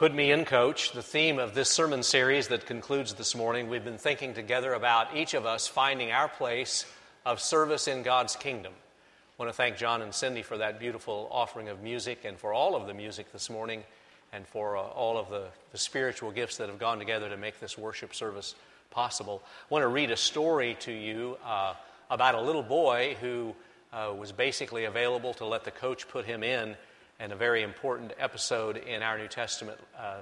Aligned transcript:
Put 0.00 0.14
Me 0.14 0.32
In 0.32 0.46
Coach, 0.46 0.92
the 0.92 1.02
theme 1.02 1.38
of 1.38 1.52
this 1.52 1.68
sermon 1.68 2.02
series 2.02 2.48
that 2.48 2.64
concludes 2.64 3.12
this 3.12 3.34
morning. 3.34 3.68
We've 3.68 3.84
been 3.84 3.98
thinking 3.98 4.32
together 4.32 4.72
about 4.72 5.14
each 5.14 5.34
of 5.34 5.44
us 5.44 5.68
finding 5.68 6.10
our 6.10 6.26
place 6.26 6.86
of 7.26 7.38
service 7.38 7.86
in 7.86 8.02
God's 8.02 8.34
kingdom. 8.34 8.72
I 8.72 9.42
want 9.42 9.50
to 9.50 9.54
thank 9.54 9.76
John 9.76 10.00
and 10.00 10.14
Cindy 10.14 10.40
for 10.40 10.56
that 10.56 10.80
beautiful 10.80 11.28
offering 11.30 11.68
of 11.68 11.82
music 11.82 12.20
and 12.24 12.38
for 12.38 12.54
all 12.54 12.74
of 12.74 12.86
the 12.86 12.94
music 12.94 13.30
this 13.30 13.50
morning 13.50 13.84
and 14.32 14.46
for 14.46 14.78
uh, 14.78 14.80
all 14.80 15.18
of 15.18 15.28
the, 15.28 15.48
the 15.70 15.76
spiritual 15.76 16.30
gifts 16.30 16.56
that 16.56 16.70
have 16.70 16.78
gone 16.78 16.98
together 16.98 17.28
to 17.28 17.36
make 17.36 17.60
this 17.60 17.76
worship 17.76 18.14
service 18.14 18.54
possible. 18.90 19.42
I 19.44 19.66
want 19.68 19.82
to 19.82 19.88
read 19.88 20.10
a 20.10 20.16
story 20.16 20.78
to 20.80 20.92
you 20.92 21.36
uh, 21.44 21.74
about 22.08 22.36
a 22.36 22.40
little 22.40 22.62
boy 22.62 23.18
who 23.20 23.54
uh, 23.92 24.14
was 24.18 24.32
basically 24.32 24.86
available 24.86 25.34
to 25.34 25.44
let 25.44 25.64
the 25.64 25.70
coach 25.70 26.08
put 26.08 26.24
him 26.24 26.42
in 26.42 26.74
and 27.20 27.32
a 27.32 27.36
very 27.36 27.62
important 27.62 28.12
episode 28.18 28.78
in 28.78 29.02
our 29.02 29.18
New 29.18 29.28
Testament 29.28 29.78
uh, 29.98 30.20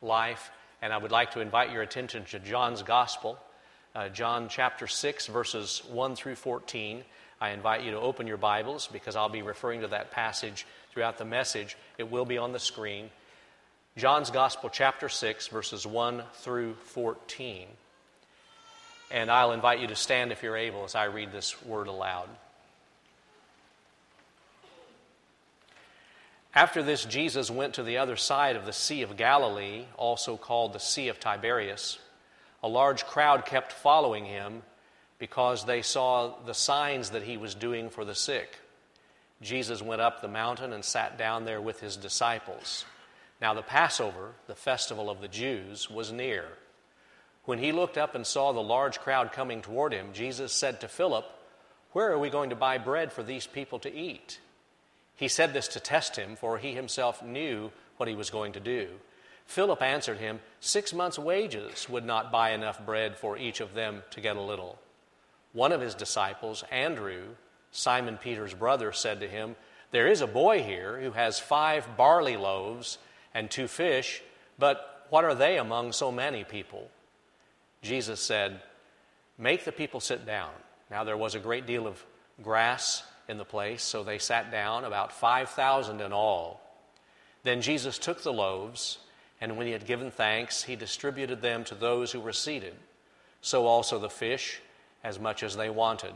life. 0.00 0.50
And 0.80 0.92
I 0.92 0.96
would 0.96 1.12
like 1.12 1.32
to 1.32 1.40
invite 1.40 1.70
your 1.70 1.82
attention 1.82 2.24
to 2.26 2.38
John's 2.38 2.82
Gospel, 2.82 3.38
uh, 3.94 4.08
John 4.08 4.48
chapter 4.48 4.86
6, 4.86 5.26
verses 5.26 5.82
1 5.90 6.16
through 6.16 6.36
14. 6.36 7.04
I 7.40 7.50
invite 7.50 7.82
you 7.84 7.90
to 7.90 8.00
open 8.00 8.26
your 8.26 8.38
Bibles 8.38 8.88
because 8.90 9.14
I'll 9.14 9.28
be 9.28 9.42
referring 9.42 9.82
to 9.82 9.88
that 9.88 10.10
passage 10.10 10.66
throughout 10.90 11.18
the 11.18 11.26
message. 11.26 11.76
It 11.98 12.10
will 12.10 12.24
be 12.24 12.38
on 12.38 12.52
the 12.52 12.58
screen. 12.58 13.10
John's 13.98 14.30
Gospel, 14.30 14.70
chapter 14.70 15.10
6, 15.10 15.48
verses 15.48 15.86
1 15.86 16.22
through 16.36 16.74
14. 16.74 17.66
And 19.10 19.30
I'll 19.30 19.52
invite 19.52 19.80
you 19.80 19.88
to 19.88 19.96
stand 19.96 20.32
if 20.32 20.42
you're 20.42 20.56
able 20.56 20.84
as 20.84 20.94
I 20.94 21.04
read 21.04 21.30
this 21.30 21.62
word 21.64 21.88
aloud. 21.88 22.28
After 26.54 26.82
this, 26.82 27.04
Jesus 27.04 27.50
went 27.50 27.74
to 27.74 27.82
the 27.82 27.98
other 27.98 28.16
side 28.16 28.56
of 28.56 28.64
the 28.64 28.72
Sea 28.72 29.02
of 29.02 29.16
Galilee, 29.16 29.84
also 29.96 30.36
called 30.36 30.72
the 30.72 30.80
Sea 30.80 31.08
of 31.08 31.20
Tiberias. 31.20 31.98
A 32.62 32.68
large 32.68 33.04
crowd 33.04 33.44
kept 33.44 33.72
following 33.72 34.24
him 34.24 34.62
because 35.18 35.64
they 35.64 35.82
saw 35.82 36.34
the 36.46 36.54
signs 36.54 37.10
that 37.10 37.22
he 37.22 37.36
was 37.36 37.54
doing 37.54 37.90
for 37.90 38.04
the 38.04 38.14
sick. 38.14 38.58
Jesus 39.42 39.82
went 39.82 40.00
up 40.00 40.20
the 40.20 40.28
mountain 40.28 40.72
and 40.72 40.84
sat 40.84 41.18
down 41.18 41.44
there 41.44 41.60
with 41.60 41.80
his 41.80 41.96
disciples. 41.96 42.84
Now, 43.40 43.54
the 43.54 43.62
Passover, 43.62 44.32
the 44.46 44.56
festival 44.56 45.10
of 45.10 45.20
the 45.20 45.28
Jews, 45.28 45.88
was 45.88 46.10
near. 46.10 46.46
When 47.44 47.58
he 47.58 47.72
looked 47.72 47.96
up 47.96 48.14
and 48.14 48.26
saw 48.26 48.52
the 48.52 48.60
large 48.60 48.98
crowd 48.98 49.32
coming 49.32 49.62
toward 49.62 49.92
him, 49.92 50.08
Jesus 50.12 50.52
said 50.52 50.80
to 50.80 50.88
Philip, 50.88 51.24
Where 51.92 52.10
are 52.10 52.18
we 52.18 52.30
going 52.30 52.50
to 52.50 52.56
buy 52.56 52.78
bread 52.78 53.12
for 53.12 53.22
these 53.22 53.46
people 53.46 53.78
to 53.80 53.94
eat? 53.94 54.40
He 55.18 55.26
said 55.26 55.52
this 55.52 55.66
to 55.68 55.80
test 55.80 56.14
him, 56.14 56.36
for 56.36 56.58
he 56.58 56.74
himself 56.74 57.24
knew 57.24 57.72
what 57.96 58.08
he 58.08 58.14
was 58.14 58.30
going 58.30 58.52
to 58.52 58.60
do. 58.60 58.86
Philip 59.46 59.82
answered 59.82 60.18
him, 60.18 60.38
Six 60.60 60.94
months' 60.94 61.18
wages 61.18 61.88
would 61.88 62.04
not 62.04 62.30
buy 62.30 62.50
enough 62.50 62.86
bread 62.86 63.16
for 63.16 63.36
each 63.36 63.60
of 63.60 63.74
them 63.74 64.04
to 64.10 64.20
get 64.20 64.36
a 64.36 64.40
little. 64.40 64.78
One 65.52 65.72
of 65.72 65.80
his 65.80 65.96
disciples, 65.96 66.62
Andrew, 66.70 67.30
Simon 67.72 68.16
Peter's 68.16 68.54
brother, 68.54 68.92
said 68.92 69.18
to 69.18 69.28
him, 69.28 69.56
There 69.90 70.06
is 70.06 70.20
a 70.20 70.28
boy 70.28 70.62
here 70.62 71.00
who 71.00 71.10
has 71.10 71.40
five 71.40 71.96
barley 71.96 72.36
loaves 72.36 72.98
and 73.34 73.50
two 73.50 73.66
fish, 73.66 74.22
but 74.56 75.04
what 75.10 75.24
are 75.24 75.34
they 75.34 75.58
among 75.58 75.90
so 75.90 76.12
many 76.12 76.44
people? 76.44 76.92
Jesus 77.82 78.20
said, 78.20 78.60
Make 79.36 79.64
the 79.64 79.72
people 79.72 79.98
sit 79.98 80.24
down. 80.24 80.52
Now 80.92 81.02
there 81.02 81.16
was 81.16 81.34
a 81.34 81.40
great 81.40 81.66
deal 81.66 81.88
of 81.88 82.04
grass 82.40 83.02
in 83.28 83.38
the 83.38 83.44
place, 83.44 83.82
so 83.82 84.02
they 84.02 84.18
sat 84.18 84.50
down, 84.50 84.84
about 84.84 85.12
5,000 85.12 86.00
in 86.00 86.12
all. 86.12 86.60
Then 87.42 87.60
Jesus 87.60 87.98
took 87.98 88.22
the 88.22 88.32
loaves, 88.32 88.98
and 89.40 89.56
when 89.56 89.66
he 89.66 89.72
had 89.72 89.86
given 89.86 90.10
thanks, 90.10 90.64
he 90.64 90.76
distributed 90.76 91.42
them 91.42 91.64
to 91.64 91.74
those 91.74 92.12
who 92.12 92.20
were 92.20 92.32
seated, 92.32 92.74
so 93.40 93.66
also 93.66 93.98
the 93.98 94.10
fish, 94.10 94.60
as 95.04 95.18
much 95.18 95.42
as 95.42 95.56
they 95.56 95.70
wanted. 95.70 96.14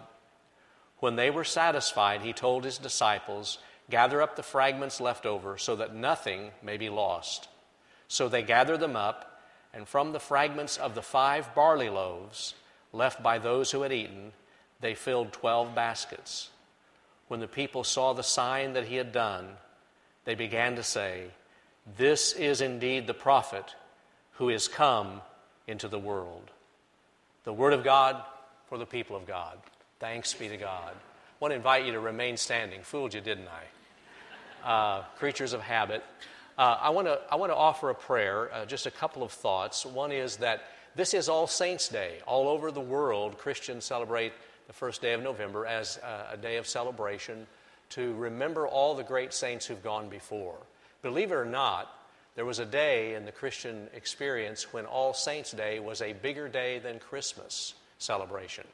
When 0.98 1.16
they 1.16 1.30
were 1.30 1.44
satisfied, 1.44 2.22
he 2.22 2.32
told 2.32 2.64
his 2.64 2.78
disciples, 2.78 3.58
Gather 3.90 4.22
up 4.22 4.36
the 4.36 4.42
fragments 4.42 5.00
left 5.00 5.26
over, 5.26 5.58
so 5.58 5.76
that 5.76 5.94
nothing 5.94 6.50
may 6.62 6.76
be 6.76 6.88
lost. 6.88 7.48
So 8.08 8.28
they 8.28 8.42
gathered 8.42 8.80
them 8.80 8.96
up, 8.96 9.40
and 9.74 9.86
from 9.86 10.12
the 10.12 10.20
fragments 10.20 10.76
of 10.76 10.94
the 10.94 11.02
five 11.02 11.54
barley 11.54 11.88
loaves 11.88 12.54
left 12.92 13.22
by 13.22 13.38
those 13.38 13.70
who 13.70 13.82
had 13.82 13.92
eaten, 13.92 14.32
they 14.80 14.94
filled 14.94 15.32
twelve 15.32 15.74
baskets. 15.74 16.50
When 17.32 17.40
the 17.40 17.48
people 17.48 17.82
saw 17.82 18.12
the 18.12 18.22
sign 18.22 18.74
that 18.74 18.84
he 18.84 18.96
had 18.96 19.10
done, 19.10 19.48
they 20.26 20.34
began 20.34 20.76
to 20.76 20.82
say, 20.82 21.28
This 21.96 22.34
is 22.34 22.60
indeed 22.60 23.06
the 23.06 23.14
prophet 23.14 23.74
who 24.32 24.50
is 24.50 24.68
come 24.68 25.22
into 25.66 25.88
the 25.88 25.98
world. 25.98 26.50
The 27.44 27.52
Word 27.54 27.72
of 27.72 27.84
God 27.84 28.22
for 28.68 28.76
the 28.76 28.84
people 28.84 29.16
of 29.16 29.26
God. 29.26 29.56
Thanks 29.98 30.34
be 30.34 30.50
to 30.50 30.58
God. 30.58 30.92
I 30.92 31.34
want 31.40 31.52
to 31.52 31.56
invite 31.56 31.86
you 31.86 31.92
to 31.92 32.00
remain 32.00 32.36
standing. 32.36 32.82
Fooled 32.82 33.14
you, 33.14 33.22
didn't 33.22 33.48
I? 33.48 34.70
Uh, 34.70 35.04
creatures 35.16 35.54
of 35.54 35.62
habit. 35.62 36.04
Uh, 36.58 36.76
I, 36.82 36.90
want 36.90 37.06
to, 37.06 37.18
I 37.30 37.36
want 37.36 37.50
to 37.50 37.56
offer 37.56 37.88
a 37.88 37.94
prayer, 37.94 38.52
uh, 38.52 38.66
just 38.66 38.84
a 38.84 38.90
couple 38.90 39.22
of 39.22 39.32
thoughts. 39.32 39.86
One 39.86 40.12
is 40.12 40.36
that 40.36 40.64
this 40.94 41.14
is 41.14 41.30
All 41.30 41.46
Saints' 41.46 41.88
Day. 41.88 42.18
All 42.26 42.46
over 42.46 42.70
the 42.70 42.82
world, 42.82 43.38
Christians 43.38 43.86
celebrate 43.86 44.34
the 44.72 44.78
first 44.78 45.02
day 45.02 45.12
of 45.12 45.22
November 45.22 45.66
as 45.66 45.98
a, 46.32 46.38
day 46.38 46.56
of 46.56 46.66
celebration 46.66 47.46
to 47.90 48.14
remember 48.14 48.66
all 48.66 48.94
the 48.94 49.02
great 49.02 49.34
saints 49.34 49.66
who've 49.66 49.82
gone 49.82 50.08
before. 50.08 50.56
Believe 51.02 51.30
it 51.30 51.34
or 51.34 51.44
not, 51.44 51.94
there 52.36 52.46
was 52.46 52.58
a 52.58 52.64
day 52.64 53.14
in 53.14 53.26
the 53.26 53.32
Christian 53.32 53.88
experience 53.94 54.72
when 54.72 54.86
All 54.86 55.12
Saints' 55.12 55.52
Day 55.52 55.78
was 55.78 56.00
a 56.00 56.14
bigger 56.14 56.48
day 56.48 56.78
than 56.78 56.98
Christmas 57.00 57.74
celebration. 57.98 58.64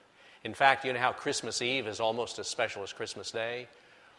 In 0.44 0.54
fact, 0.54 0.84
you 0.84 0.92
know 0.92 1.00
how 1.00 1.10
Christmas 1.10 1.60
Eve 1.62 1.88
is 1.88 1.98
almost 1.98 2.38
as 2.38 2.46
special 2.46 2.84
as 2.84 2.92
Christmas 2.92 3.32
Day? 3.32 3.66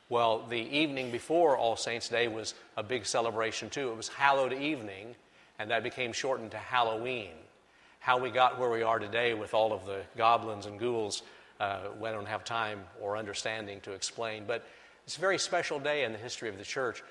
Well, 0.09 0.45
the 0.50 0.59
evening 0.59 1.12
before 1.12 1.56
All 1.56 1.78
Saints' 1.78 2.09
Day 2.09 2.28
was 2.28 2.56
a 2.75 2.84
big 2.84 3.06
celebration 3.06 3.69
too. 3.69 3.89
It 3.89 3.95
was 3.95 4.09
Hallowed 4.09 4.51
Evening, 4.51 5.16
and 5.57 5.72
that 5.72 5.84
became 5.84 6.12
shortened 6.12 6.51
to 6.51 6.57
Halloween. 6.57 7.31
How 8.01 8.18
we 8.18 8.31
got 8.31 8.59
where 8.59 8.69
we 8.69 8.84
are 8.84 9.00
today 9.00 9.34
with 9.34 9.53
all 9.53 9.72
of 9.72 9.85
the 9.85 10.01
goblins 10.18 10.66
and 10.66 10.78
ghouls 10.78 11.23
uh, 11.59 11.79
we 11.99 12.09
don't 12.09 12.27
have 12.27 12.43
time 12.43 12.81
or 13.01 13.17
understanding 13.17 13.81
to 13.81 13.91
explain. 13.91 14.45
But 14.47 14.65
it's 15.05 15.17
a 15.17 15.21
very 15.21 15.37
special 15.37 15.79
day 15.79 16.03
in 16.03 16.11
the 16.11 16.17
history 16.17 16.49
of 16.49 16.57
the 16.57 16.63
church. 16.63 17.03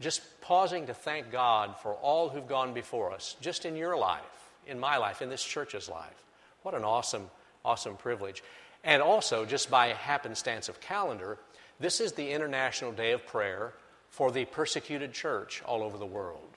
Just 0.00 0.22
pausing 0.40 0.86
to 0.86 0.94
thank 0.94 1.30
God 1.30 1.76
for 1.82 1.94
all 1.94 2.28
who've 2.28 2.46
gone 2.46 2.72
before 2.72 3.12
us, 3.12 3.36
just 3.40 3.64
in 3.64 3.76
your 3.76 3.96
life, 3.96 4.20
in 4.66 4.78
my 4.78 4.96
life, 4.96 5.22
in 5.22 5.28
this 5.28 5.42
church's 5.42 5.88
life. 5.88 6.24
What 6.62 6.74
an 6.74 6.84
awesome, 6.84 7.30
awesome 7.64 7.96
privilege. 7.96 8.42
And 8.84 9.02
also, 9.02 9.44
just 9.44 9.70
by 9.70 9.88
happenstance 9.88 10.68
of 10.68 10.80
calendar, 10.80 11.38
this 11.80 12.00
is 12.00 12.12
the 12.12 12.30
International 12.30 12.92
Day 12.92 13.12
of 13.12 13.26
Prayer 13.26 13.72
for 14.08 14.30
the 14.30 14.44
persecuted 14.44 15.12
church 15.12 15.62
all 15.64 15.82
over 15.82 15.98
the 15.98 16.06
world. 16.06 16.56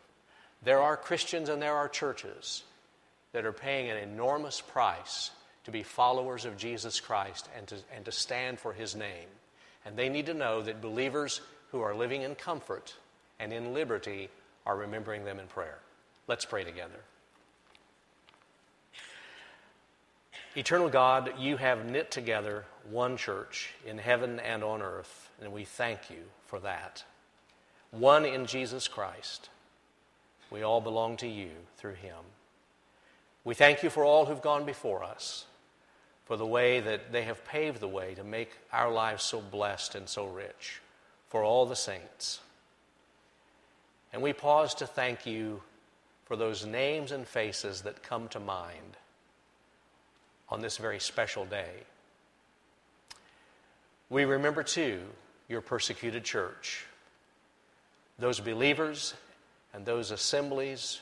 There 0.63 0.81
are 0.81 0.95
Christians 0.95 1.49
and 1.49 1.61
there 1.61 1.75
are 1.75 1.89
churches 1.89 2.63
that 3.33 3.45
are 3.45 3.53
paying 3.53 3.89
an 3.89 3.97
enormous 3.97 4.61
price 4.61 5.31
to 5.65 5.71
be 5.71 5.83
followers 5.83 6.45
of 6.45 6.57
Jesus 6.57 6.99
Christ 6.99 7.49
and 7.57 7.67
to, 7.67 7.75
and 7.95 8.05
to 8.05 8.11
stand 8.11 8.59
for 8.59 8.73
his 8.73 8.95
name. 8.95 9.27
And 9.85 9.97
they 9.97 10.09
need 10.09 10.25
to 10.27 10.33
know 10.33 10.61
that 10.61 10.81
believers 10.81 11.41
who 11.71 11.81
are 11.81 11.95
living 11.95 12.21
in 12.21 12.35
comfort 12.35 12.93
and 13.39 13.51
in 13.53 13.73
liberty 13.73 14.29
are 14.65 14.77
remembering 14.77 15.25
them 15.25 15.39
in 15.39 15.47
prayer. 15.47 15.79
Let's 16.27 16.45
pray 16.45 16.63
together. 16.63 16.99
Eternal 20.55 20.89
God, 20.89 21.33
you 21.39 21.57
have 21.57 21.85
knit 21.85 22.11
together 22.11 22.65
one 22.89 23.17
church 23.17 23.73
in 23.85 23.97
heaven 23.97 24.39
and 24.39 24.63
on 24.63 24.81
earth, 24.81 25.29
and 25.41 25.51
we 25.51 25.65
thank 25.65 26.09
you 26.09 26.23
for 26.45 26.59
that. 26.59 27.03
One 27.91 28.25
in 28.25 28.45
Jesus 28.45 28.87
Christ. 28.87 29.49
We 30.51 30.61
all 30.61 30.81
belong 30.81 31.17
to 31.17 31.27
you 31.27 31.49
through 31.77 31.95
him. 31.95 32.17
We 33.43 33.55
thank 33.55 33.81
you 33.81 33.89
for 33.89 34.05
all 34.05 34.25
who've 34.25 34.41
gone 34.41 34.65
before 34.65 35.03
us 35.03 35.45
for 36.25 36.37
the 36.37 36.45
way 36.45 36.79
that 36.79 37.11
they 37.11 37.23
have 37.23 37.45
paved 37.45 37.79
the 37.79 37.87
way 37.87 38.13
to 38.15 38.23
make 38.23 38.51
our 38.71 38.91
lives 38.91 39.23
so 39.23 39.41
blessed 39.41 39.95
and 39.95 40.07
so 40.07 40.25
rich, 40.25 40.81
for 41.27 41.43
all 41.43 41.65
the 41.65 41.75
saints. 41.75 42.39
And 44.11 44.21
we 44.21 44.33
pause 44.33 44.75
to 44.75 44.87
thank 44.87 45.25
you 45.25 45.61
for 46.25 46.35
those 46.35 46.65
names 46.65 47.11
and 47.11 47.27
faces 47.27 47.81
that 47.81 48.03
come 48.03 48.27
to 48.29 48.39
mind 48.39 48.97
on 50.49 50.61
this 50.61 50.77
very 50.77 50.99
special 50.99 51.45
day. 51.45 51.71
We 54.09 54.25
remember, 54.25 54.63
too, 54.63 55.01
your 55.49 55.61
persecuted 55.61 56.23
church, 56.23 56.85
those 58.19 58.39
believers 58.39 59.15
and 59.73 59.85
those 59.85 60.11
assemblies 60.11 61.01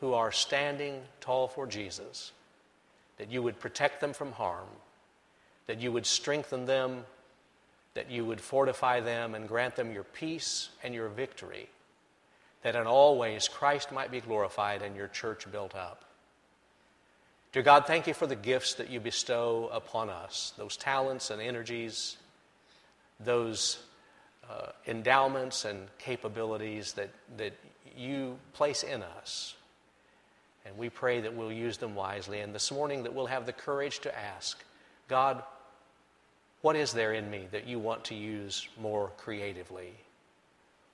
who 0.00 0.14
are 0.14 0.32
standing 0.32 1.00
tall 1.20 1.46
for 1.46 1.66
Jesus 1.66 2.32
that 3.22 3.30
you 3.30 3.40
would 3.40 3.60
protect 3.60 4.00
them 4.00 4.12
from 4.12 4.32
harm, 4.32 4.66
that 5.68 5.80
you 5.80 5.92
would 5.92 6.06
strengthen 6.06 6.64
them, 6.64 7.04
that 7.94 8.10
you 8.10 8.24
would 8.24 8.40
fortify 8.40 8.98
them 8.98 9.36
and 9.36 9.46
grant 9.46 9.76
them 9.76 9.92
your 9.92 10.02
peace 10.02 10.70
and 10.82 10.92
your 10.92 11.08
victory. 11.08 11.68
that 12.62 12.76
in 12.76 12.86
all 12.86 13.18
ways 13.18 13.48
Christ 13.48 13.92
might 13.92 14.10
be 14.10 14.20
glorified 14.20 14.82
and 14.82 14.96
your 14.96 15.08
church 15.08 15.50
built 15.50 15.74
up. 15.74 16.04
Dear 17.52 17.62
God, 17.62 17.86
thank 17.86 18.06
you 18.06 18.14
for 18.14 18.26
the 18.26 18.36
gifts 18.36 18.74
that 18.74 18.88
you 18.88 18.98
bestow 18.98 19.68
upon 19.72 20.08
us, 20.08 20.54
those 20.56 20.76
talents 20.76 21.30
and 21.30 21.42
energies, 21.42 22.16
those 23.20 23.78
uh, 24.48 24.68
endowments 24.86 25.64
and 25.64 25.86
capabilities 25.98 26.94
that, 26.94 27.10
that 27.36 27.52
you 27.96 28.38
place 28.54 28.82
in 28.84 29.02
us. 29.02 29.54
And 30.64 30.76
we 30.76 30.88
pray 30.88 31.20
that 31.20 31.34
we'll 31.34 31.52
use 31.52 31.76
them 31.76 31.94
wisely. 31.94 32.40
And 32.40 32.54
this 32.54 32.70
morning, 32.70 33.02
that 33.02 33.14
we'll 33.14 33.26
have 33.26 33.46
the 33.46 33.52
courage 33.52 34.00
to 34.00 34.18
ask 34.18 34.62
God, 35.08 35.42
what 36.62 36.76
is 36.76 36.92
there 36.92 37.12
in 37.12 37.28
me 37.30 37.48
that 37.50 37.66
you 37.66 37.78
want 37.78 38.04
to 38.04 38.14
use 38.14 38.68
more 38.80 39.10
creatively? 39.18 39.92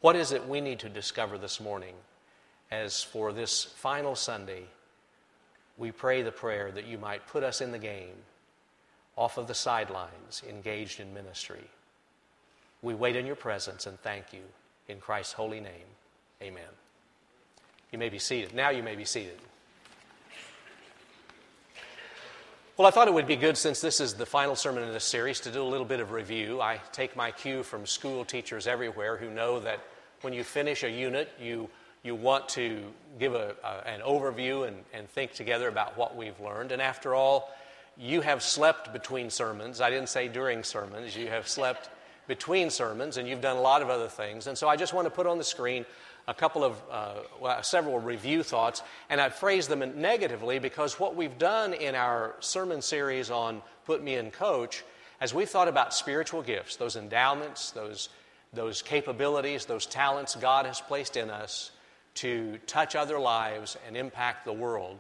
What 0.01 0.17
is 0.17 0.33
it 0.33 0.49
we 0.49 0.61
need 0.61 0.79
to 0.81 0.89
discover 0.89 1.37
this 1.37 1.61
morning 1.61 1.95
as 2.71 3.03
for 3.03 3.33
this 3.33 3.65
final 3.65 4.15
Sunday? 4.15 4.63
We 5.77 5.93
pray 5.93 6.23
the 6.23 6.33
prayer 6.33 6.71
that 6.73 6.87
you 6.87 6.99
might 6.99 7.27
put 7.27 7.45
us 7.45 7.61
in 7.61 7.73
the 7.73 7.79
game, 7.79 8.17
off 9.17 9.37
of 9.37 9.47
the 9.47 9.55
sidelines, 9.55 10.43
engaged 10.49 11.01
in 11.01 11.13
ministry. 11.13 11.65
We 12.81 12.95
wait 12.95 13.17
in 13.17 13.27
your 13.27 13.37
presence 13.37 13.87
and 13.87 14.01
thank 14.01 14.33
you. 14.33 14.43
In 14.89 15.01
Christ's 15.01 15.35
holy 15.35 15.61
name, 15.61 15.89
amen. 16.41 16.63
You 17.93 17.99
may 17.99 18.09
be 18.09 18.19
seated. 18.19 18.55
Now 18.55 18.71
you 18.71 18.83
may 18.83 18.97
be 18.97 19.05
seated. 19.05 19.39
Well, 22.79 22.87
I 22.87 22.93
thought 22.93 23.09
it 23.09 23.15
would 23.15 23.27
be 23.27 23.35
good 23.35 23.59
since 23.59 23.81
this 23.81 24.01
is 24.01 24.15
the 24.15 24.25
final 24.25 24.55
sermon 24.55 24.85
in 24.85 24.93
this 24.93 25.03
series 25.03 25.41
to 25.41 25.51
do 25.51 25.61
a 25.61 25.67
little 25.67 25.85
bit 25.85 25.99
of 25.99 26.13
review. 26.13 26.61
I 26.61 26.81
take 26.93 27.17
my 27.17 27.33
cue 27.33 27.65
from 27.65 27.85
school 27.85 28.25
teachers 28.25 28.69
everywhere 28.69 29.17
who 29.17 29.31
know 29.31 29.59
that 29.59 29.81
when 30.21 30.33
you 30.33 30.45
finish 30.45 30.85
a 30.85 30.89
unit, 30.89 31.29
you, 31.41 31.69
you 32.05 32.15
want 32.15 32.49
to 32.51 32.85
give 33.19 33.35
a, 33.35 33.57
a, 33.65 33.89
an 33.89 34.01
overview 34.03 34.69
and, 34.69 34.77
and 34.95 35.11
think 35.11 35.33
together 35.33 35.67
about 35.67 35.99
what 35.99 36.15
we've 36.15 36.39
learned. 36.39 36.71
And 36.71 36.81
after 36.81 37.17
all, 37.17 37.53
you 37.97 38.21
have 38.21 38.45
slept 38.45 38.93
between 38.93 39.29
sermons. 39.29 39.81
I 39.81 39.91
didn't 39.91 40.09
say 40.09 40.29
during 40.29 40.63
sermons, 40.63 41.17
you 41.17 41.27
have 41.27 41.49
slept 41.49 41.91
between 42.29 42.71
sermons, 42.71 43.17
and 43.17 43.27
you've 43.27 43.41
done 43.41 43.57
a 43.57 43.61
lot 43.61 43.83
of 43.83 43.91
other 43.91 44.07
things. 44.07 44.47
And 44.47 44.57
so 44.57 44.69
I 44.69 44.77
just 44.77 44.95
want 44.95 45.07
to 45.07 45.11
put 45.11 45.27
on 45.27 45.39
the 45.39 45.45
screen 45.45 45.85
a 46.29 46.35
couple 46.35 46.63
of, 46.63 46.81
uh, 46.91 47.15
well, 47.41 47.63
several 47.63 47.99
review 47.99 48.43
thoughts, 48.43 48.83
and 49.09 49.21
I 49.21 49.31
phrase 49.31 49.67
them 49.67 49.83
negatively 50.01 50.59
because 50.59 51.01
what 51.01 51.17
we've 51.17 51.39
done 51.39 51.73
in 51.73 51.95
our 51.95 52.37
sermon 52.41 52.83
series 52.83 53.31
on 53.31 53.63
Put 53.87 54.03
Me 54.05 54.15
in 54.17 54.31
Coach, 54.31 54.85
as 55.23 55.33
we've 55.33 55.49
thought 55.49 55.69
about 55.69 55.95
spiritual 55.95 56.43
gifts, 56.43 56.77
those 56.77 56.97
endowments, 56.97 57.71
those, 57.71 58.11
those 58.53 58.83
capabilities, 58.83 59.65
those 59.65 59.87
talents 59.87 60.37
God 60.37 60.67
has 60.67 60.83
placed 60.83 61.17
in 61.17 61.31
us 61.31 61.71
to 62.17 62.59
touch 62.67 62.95
other 62.95 63.19
lives 63.19 63.79
and 63.87 63.97
impact 63.97 64.45
the 64.45 64.53
world, 64.53 64.99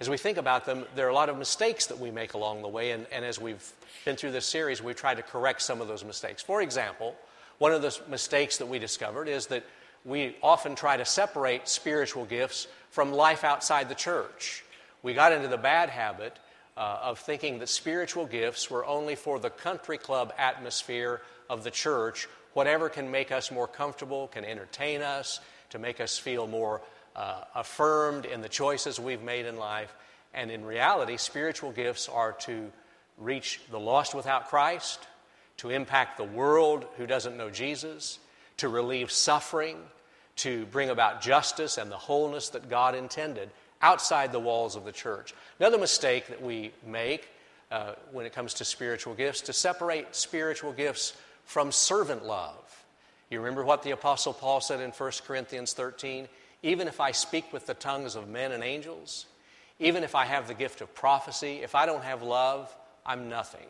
as 0.00 0.08
we 0.08 0.16
think 0.16 0.38
about 0.38 0.64
them, 0.64 0.86
there 0.94 1.06
are 1.06 1.10
a 1.10 1.14
lot 1.14 1.28
of 1.28 1.36
mistakes 1.36 1.86
that 1.86 1.98
we 1.98 2.10
make 2.10 2.32
along 2.32 2.62
the 2.62 2.68
way, 2.68 2.92
and, 2.92 3.06
and 3.12 3.24
as 3.24 3.38
we've 3.38 3.72
been 4.06 4.16
through 4.16 4.32
this 4.32 4.46
series, 4.46 4.82
we've 4.82 4.96
tried 4.96 5.18
to 5.18 5.22
correct 5.22 5.60
some 5.60 5.82
of 5.82 5.88
those 5.88 6.04
mistakes. 6.04 6.42
For 6.42 6.62
example, 6.62 7.14
one 7.58 7.72
of 7.72 7.82
the 7.82 7.96
mistakes 8.08 8.56
that 8.58 8.66
we 8.66 8.78
discovered 8.78 9.28
is 9.28 9.48
that 9.48 9.62
we 10.06 10.36
often 10.42 10.74
try 10.74 10.96
to 10.96 11.04
separate 11.04 11.68
spiritual 11.68 12.24
gifts 12.24 12.66
from 12.88 13.12
life 13.12 13.44
outside 13.44 13.90
the 13.90 13.94
church. 13.94 14.64
We 15.02 15.12
got 15.12 15.32
into 15.32 15.48
the 15.48 15.58
bad 15.58 15.90
habit 15.90 16.38
uh, 16.78 17.00
of 17.02 17.18
thinking 17.18 17.58
that 17.58 17.68
spiritual 17.68 18.24
gifts 18.24 18.70
were 18.70 18.86
only 18.86 19.14
for 19.14 19.38
the 19.38 19.50
country 19.50 19.98
club 19.98 20.32
atmosphere 20.38 21.20
of 21.50 21.62
the 21.62 21.70
church. 21.70 22.26
Whatever 22.54 22.88
can 22.88 23.10
make 23.10 23.30
us 23.30 23.50
more 23.50 23.68
comfortable, 23.68 24.28
can 24.28 24.46
entertain 24.46 25.02
us, 25.02 25.40
to 25.68 25.78
make 25.78 26.00
us 26.00 26.18
feel 26.18 26.46
more 26.46 26.80
uh, 27.20 27.44
affirmed 27.54 28.24
in 28.24 28.40
the 28.40 28.48
choices 28.48 28.98
we've 28.98 29.22
made 29.22 29.44
in 29.44 29.58
life. 29.58 29.94
And 30.32 30.50
in 30.50 30.64
reality, 30.64 31.18
spiritual 31.18 31.70
gifts 31.70 32.08
are 32.08 32.32
to 32.32 32.72
reach 33.18 33.60
the 33.70 33.78
lost 33.78 34.14
without 34.14 34.48
Christ, 34.48 35.00
to 35.58 35.68
impact 35.68 36.16
the 36.16 36.24
world 36.24 36.86
who 36.96 37.06
doesn't 37.06 37.36
know 37.36 37.50
Jesus, 37.50 38.18
to 38.56 38.70
relieve 38.70 39.10
suffering, 39.10 39.76
to 40.36 40.64
bring 40.66 40.88
about 40.88 41.20
justice 41.20 41.76
and 41.76 41.90
the 41.90 41.98
wholeness 41.98 42.48
that 42.50 42.70
God 42.70 42.94
intended 42.94 43.50
outside 43.82 44.32
the 44.32 44.40
walls 44.40 44.74
of 44.74 44.86
the 44.86 44.92
church. 44.92 45.34
Another 45.58 45.76
mistake 45.76 46.28
that 46.28 46.40
we 46.40 46.70
make 46.86 47.28
uh, 47.70 47.92
when 48.12 48.24
it 48.24 48.32
comes 48.32 48.54
to 48.54 48.64
spiritual 48.64 49.12
gifts 49.12 49.42
to 49.42 49.52
separate 49.52 50.16
spiritual 50.16 50.72
gifts 50.72 51.14
from 51.44 51.70
servant 51.70 52.24
love. 52.24 52.84
You 53.28 53.40
remember 53.40 53.62
what 53.62 53.82
the 53.82 53.90
Apostle 53.90 54.32
Paul 54.32 54.62
said 54.62 54.80
in 54.80 54.90
1 54.90 55.12
Corinthians 55.26 55.74
13? 55.74 56.26
Even 56.62 56.88
if 56.88 57.00
I 57.00 57.12
speak 57.12 57.52
with 57.52 57.66
the 57.66 57.74
tongues 57.74 58.16
of 58.16 58.28
men 58.28 58.52
and 58.52 58.62
angels, 58.62 59.26
even 59.78 60.04
if 60.04 60.14
I 60.14 60.26
have 60.26 60.46
the 60.46 60.54
gift 60.54 60.80
of 60.80 60.94
prophecy, 60.94 61.60
if 61.62 61.74
I 61.74 61.86
don't 61.86 62.04
have 62.04 62.22
love, 62.22 62.74
I'm 63.04 63.28
nothing. 63.28 63.66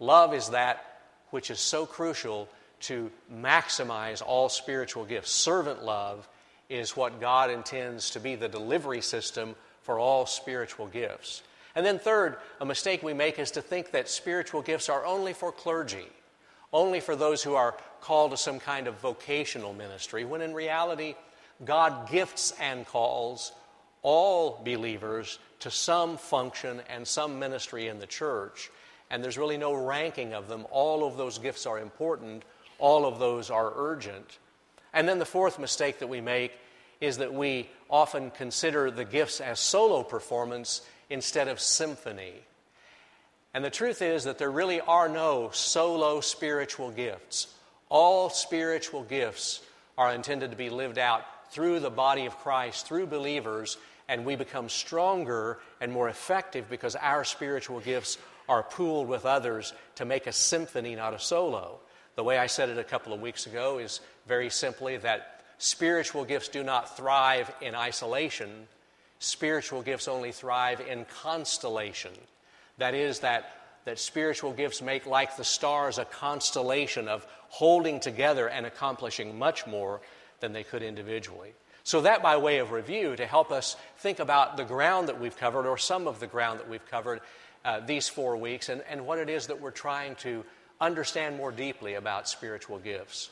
Love 0.00 0.34
is 0.34 0.50
that 0.50 0.84
which 1.30 1.50
is 1.50 1.60
so 1.60 1.86
crucial 1.86 2.48
to 2.80 3.10
maximize 3.32 4.22
all 4.24 4.48
spiritual 4.48 5.04
gifts. 5.04 5.30
Servant 5.30 5.84
love 5.84 6.28
is 6.68 6.96
what 6.96 7.20
God 7.20 7.50
intends 7.50 8.10
to 8.10 8.20
be 8.20 8.34
the 8.34 8.48
delivery 8.48 9.00
system 9.00 9.54
for 9.82 9.98
all 9.98 10.26
spiritual 10.26 10.86
gifts. 10.86 11.42
And 11.74 11.84
then, 11.84 11.98
third, 11.98 12.36
a 12.60 12.66
mistake 12.66 13.02
we 13.02 13.14
make 13.14 13.38
is 13.38 13.52
to 13.52 13.62
think 13.62 13.92
that 13.92 14.08
spiritual 14.08 14.62
gifts 14.62 14.88
are 14.88 15.04
only 15.04 15.32
for 15.32 15.52
clergy, 15.52 16.08
only 16.72 17.00
for 17.00 17.16
those 17.16 17.42
who 17.42 17.54
are 17.54 17.76
called 18.00 18.32
to 18.32 18.36
some 18.36 18.58
kind 18.58 18.86
of 18.86 19.00
vocational 19.00 19.72
ministry, 19.72 20.24
when 20.24 20.40
in 20.40 20.54
reality, 20.54 21.14
God 21.64 22.10
gifts 22.10 22.52
and 22.60 22.86
calls 22.86 23.52
all 24.02 24.60
believers 24.64 25.38
to 25.60 25.70
some 25.70 26.16
function 26.16 26.80
and 26.88 27.06
some 27.06 27.38
ministry 27.38 27.88
in 27.88 27.98
the 27.98 28.06
church. 28.06 28.70
And 29.10 29.24
there's 29.24 29.38
really 29.38 29.56
no 29.56 29.74
ranking 29.74 30.34
of 30.34 30.48
them. 30.48 30.66
All 30.70 31.06
of 31.06 31.16
those 31.16 31.38
gifts 31.38 31.66
are 31.66 31.78
important, 31.78 32.44
all 32.78 33.06
of 33.06 33.18
those 33.18 33.50
are 33.50 33.72
urgent. 33.74 34.38
And 34.92 35.08
then 35.08 35.18
the 35.18 35.24
fourth 35.24 35.58
mistake 35.58 35.98
that 35.98 36.08
we 36.08 36.20
make 36.20 36.52
is 37.00 37.18
that 37.18 37.32
we 37.32 37.68
often 37.90 38.30
consider 38.30 38.90
the 38.90 39.04
gifts 39.04 39.40
as 39.40 39.60
solo 39.60 40.02
performance 40.02 40.82
instead 41.10 41.48
of 41.48 41.60
symphony. 41.60 42.34
And 43.54 43.64
the 43.64 43.70
truth 43.70 44.02
is 44.02 44.24
that 44.24 44.38
there 44.38 44.50
really 44.50 44.80
are 44.80 45.08
no 45.08 45.50
solo 45.52 46.20
spiritual 46.20 46.90
gifts. 46.90 47.48
All 47.88 48.30
spiritual 48.30 49.02
gifts 49.02 49.60
are 49.96 50.14
intended 50.14 50.50
to 50.50 50.56
be 50.56 50.70
lived 50.70 50.98
out 50.98 51.22
through 51.50 51.80
the 51.80 51.90
body 51.90 52.26
of 52.26 52.36
Christ, 52.38 52.86
through 52.86 53.06
believers, 53.06 53.76
and 54.08 54.24
we 54.24 54.36
become 54.36 54.68
stronger 54.68 55.58
and 55.80 55.92
more 55.92 56.08
effective 56.08 56.68
because 56.70 56.96
our 56.96 57.24
spiritual 57.24 57.80
gifts 57.80 58.18
are 58.48 58.62
pooled 58.62 59.08
with 59.08 59.26
others 59.26 59.74
to 59.96 60.04
make 60.04 60.26
a 60.26 60.32
symphony, 60.32 60.94
not 60.94 61.14
a 61.14 61.18
solo. 61.18 61.78
The 62.16 62.24
way 62.24 62.38
I 62.38 62.46
said 62.46 62.70
it 62.70 62.78
a 62.78 62.84
couple 62.84 63.12
of 63.12 63.20
weeks 63.20 63.46
ago 63.46 63.78
is 63.78 64.00
very 64.26 64.50
simply 64.50 64.96
that 64.98 65.44
spiritual 65.58 66.24
gifts 66.24 66.48
do 66.48 66.62
not 66.64 66.96
thrive 66.96 67.52
in 67.60 67.74
isolation, 67.74 68.66
spiritual 69.18 69.82
gifts 69.82 70.08
only 70.08 70.32
thrive 70.32 70.80
in 70.80 71.04
constellation. 71.22 72.12
That 72.78 72.94
is, 72.94 73.20
that, 73.20 73.52
that 73.84 73.98
spiritual 73.98 74.52
gifts 74.52 74.80
make, 74.80 75.06
like 75.06 75.36
the 75.36 75.44
stars, 75.44 75.98
a 75.98 76.04
constellation 76.04 77.08
of 77.08 77.26
holding 77.48 78.00
together 78.00 78.48
and 78.48 78.64
accomplishing 78.64 79.38
much 79.38 79.66
more 79.66 80.00
than 80.40 80.52
they 80.52 80.64
could 80.64 80.82
individually. 80.82 81.52
So, 81.84 82.02
that 82.02 82.22
by 82.22 82.36
way 82.36 82.58
of 82.58 82.70
review, 82.70 83.16
to 83.16 83.26
help 83.26 83.50
us 83.50 83.76
think 83.98 84.18
about 84.18 84.56
the 84.56 84.64
ground 84.64 85.08
that 85.08 85.20
we've 85.20 85.36
covered, 85.36 85.66
or 85.66 85.78
some 85.78 86.06
of 86.06 86.20
the 86.20 86.26
ground 86.26 86.60
that 86.60 86.68
we've 86.68 86.84
covered 86.90 87.20
uh, 87.64 87.80
these 87.80 88.08
four 88.08 88.36
weeks, 88.36 88.68
and, 88.68 88.82
and 88.90 89.06
what 89.06 89.18
it 89.18 89.30
is 89.30 89.46
that 89.46 89.60
we're 89.60 89.70
trying 89.70 90.14
to 90.16 90.44
understand 90.80 91.36
more 91.36 91.50
deeply 91.50 91.94
about 91.94 92.28
spiritual 92.28 92.78
gifts. 92.78 93.30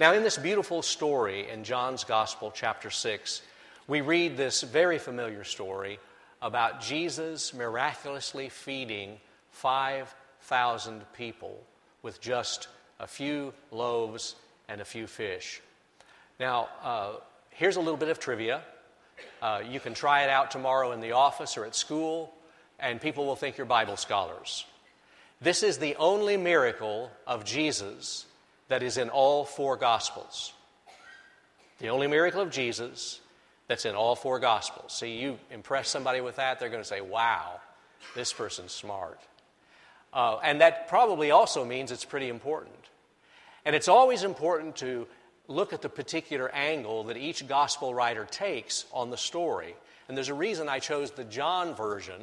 Now, 0.00 0.12
in 0.12 0.22
this 0.22 0.36
beautiful 0.36 0.82
story 0.82 1.48
in 1.48 1.62
John's 1.62 2.04
Gospel, 2.04 2.52
chapter 2.54 2.90
6, 2.90 3.42
we 3.86 4.00
read 4.00 4.36
this 4.36 4.62
very 4.62 4.98
familiar 4.98 5.44
story 5.44 5.98
about 6.42 6.80
Jesus 6.80 7.54
miraculously 7.54 8.48
feeding 8.48 9.18
5,000 9.52 11.02
people 11.12 11.62
with 12.02 12.20
just 12.20 12.68
a 12.98 13.06
few 13.06 13.54
loaves 13.70 14.36
and 14.68 14.80
a 14.80 14.84
few 14.84 15.06
fish. 15.06 15.60
Now, 16.40 16.68
uh, 16.82 17.12
here's 17.50 17.76
a 17.76 17.80
little 17.80 17.96
bit 17.96 18.08
of 18.08 18.18
trivia. 18.18 18.62
Uh, 19.40 19.62
you 19.68 19.78
can 19.78 19.94
try 19.94 20.24
it 20.24 20.30
out 20.30 20.50
tomorrow 20.50 20.90
in 20.90 21.00
the 21.00 21.12
office 21.12 21.56
or 21.56 21.64
at 21.64 21.76
school, 21.76 22.34
and 22.80 23.00
people 23.00 23.24
will 23.24 23.36
think 23.36 23.56
you're 23.56 23.66
Bible 23.66 23.96
scholars. 23.96 24.64
This 25.40 25.62
is 25.62 25.78
the 25.78 25.94
only 25.96 26.36
miracle 26.36 27.10
of 27.26 27.44
Jesus 27.44 28.26
that 28.68 28.82
is 28.82 28.96
in 28.96 29.10
all 29.10 29.44
four 29.44 29.76
Gospels. 29.76 30.52
The 31.78 31.88
only 31.88 32.08
miracle 32.08 32.40
of 32.40 32.50
Jesus 32.50 33.20
that's 33.68 33.84
in 33.84 33.94
all 33.94 34.16
four 34.16 34.40
Gospels. 34.40 34.92
See, 34.92 35.18
you 35.18 35.38
impress 35.52 35.88
somebody 35.88 36.20
with 36.20 36.36
that, 36.36 36.58
they're 36.58 36.68
going 36.68 36.82
to 36.82 36.88
say, 36.88 37.00
wow, 37.00 37.60
this 38.16 38.32
person's 38.32 38.72
smart. 38.72 39.20
Uh, 40.12 40.38
and 40.42 40.60
that 40.60 40.88
probably 40.88 41.30
also 41.30 41.64
means 41.64 41.92
it's 41.92 42.04
pretty 42.04 42.28
important. 42.28 42.74
And 43.64 43.76
it's 43.76 43.88
always 43.88 44.24
important 44.24 44.76
to 44.76 45.06
look 45.48 45.72
at 45.72 45.82
the 45.82 45.88
particular 45.88 46.48
angle 46.50 47.04
that 47.04 47.16
each 47.16 47.46
gospel 47.46 47.94
writer 47.94 48.24
takes 48.24 48.86
on 48.92 49.10
the 49.10 49.16
story. 49.16 49.74
And 50.08 50.16
there's 50.16 50.28
a 50.28 50.34
reason 50.34 50.68
I 50.68 50.78
chose 50.78 51.10
the 51.10 51.24
John 51.24 51.74
version, 51.74 52.22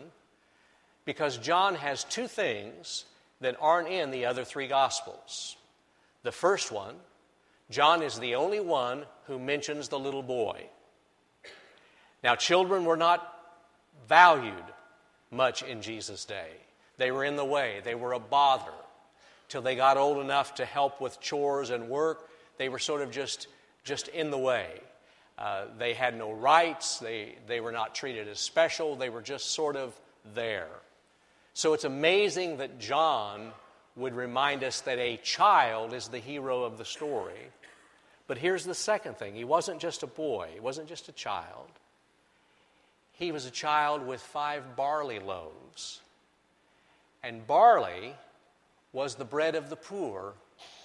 because 1.05 1.37
John 1.37 1.75
has 1.75 2.03
two 2.03 2.27
things 2.27 3.05
that 3.41 3.57
aren't 3.59 3.87
in 3.87 4.11
the 4.11 4.25
other 4.25 4.45
three 4.45 4.67
gospels. 4.67 5.55
The 6.23 6.31
first 6.31 6.71
one, 6.71 6.95
John 7.69 8.03
is 8.03 8.19
the 8.19 8.35
only 8.35 8.59
one 8.59 9.03
who 9.25 9.39
mentions 9.39 9.87
the 9.87 9.99
little 9.99 10.21
boy. 10.21 10.65
Now, 12.23 12.35
children 12.35 12.85
were 12.85 12.97
not 12.97 13.35
valued 14.07 14.53
much 15.31 15.63
in 15.63 15.81
Jesus' 15.81 16.25
day. 16.25 16.49
They 16.97 17.11
were 17.11 17.25
in 17.25 17.35
the 17.35 17.45
way, 17.45 17.81
they 17.83 17.95
were 17.95 18.13
a 18.13 18.19
bother. 18.19 18.71
Till 19.49 19.61
they 19.61 19.75
got 19.75 19.97
old 19.97 20.19
enough 20.19 20.55
to 20.55 20.65
help 20.65 21.01
with 21.01 21.19
chores 21.19 21.71
and 21.71 21.89
work, 21.89 22.29
they 22.61 22.69
were 22.69 22.77
sort 22.77 23.01
of 23.01 23.09
just, 23.09 23.47
just 23.83 24.07
in 24.09 24.29
the 24.29 24.37
way. 24.37 24.69
Uh, 25.35 25.65
they 25.79 25.95
had 25.95 26.15
no 26.15 26.31
rights, 26.31 26.99
they, 26.99 27.33
they 27.47 27.59
were 27.59 27.71
not 27.71 27.95
treated 27.95 28.27
as 28.27 28.37
special, 28.37 28.95
they 28.95 29.09
were 29.09 29.23
just 29.23 29.49
sort 29.49 29.75
of 29.75 29.99
there. 30.35 30.69
So 31.55 31.73
it's 31.73 31.85
amazing 31.85 32.57
that 32.57 32.79
John 32.79 33.51
would 33.95 34.13
remind 34.13 34.63
us 34.63 34.81
that 34.81 34.99
a 34.99 35.17
child 35.17 35.91
is 35.91 36.09
the 36.09 36.19
hero 36.19 36.61
of 36.61 36.77
the 36.77 36.85
story. 36.85 37.49
But 38.27 38.37
here's 38.37 38.63
the 38.63 38.75
second 38.75 39.17
thing 39.17 39.33
he 39.33 39.43
wasn't 39.43 39.81
just 39.81 40.03
a 40.03 40.07
boy, 40.07 40.49
he 40.53 40.59
wasn't 40.59 40.87
just 40.87 41.09
a 41.09 41.13
child. 41.13 41.71
He 43.13 43.31
was 43.31 43.47
a 43.47 43.51
child 43.51 44.05
with 44.05 44.21
five 44.21 44.75
barley 44.75 45.17
loaves. 45.17 45.99
And 47.23 47.47
barley 47.47 48.13
was 48.93 49.15
the 49.15 49.25
bread 49.25 49.55
of 49.55 49.71
the 49.71 49.75
poor 49.75 50.35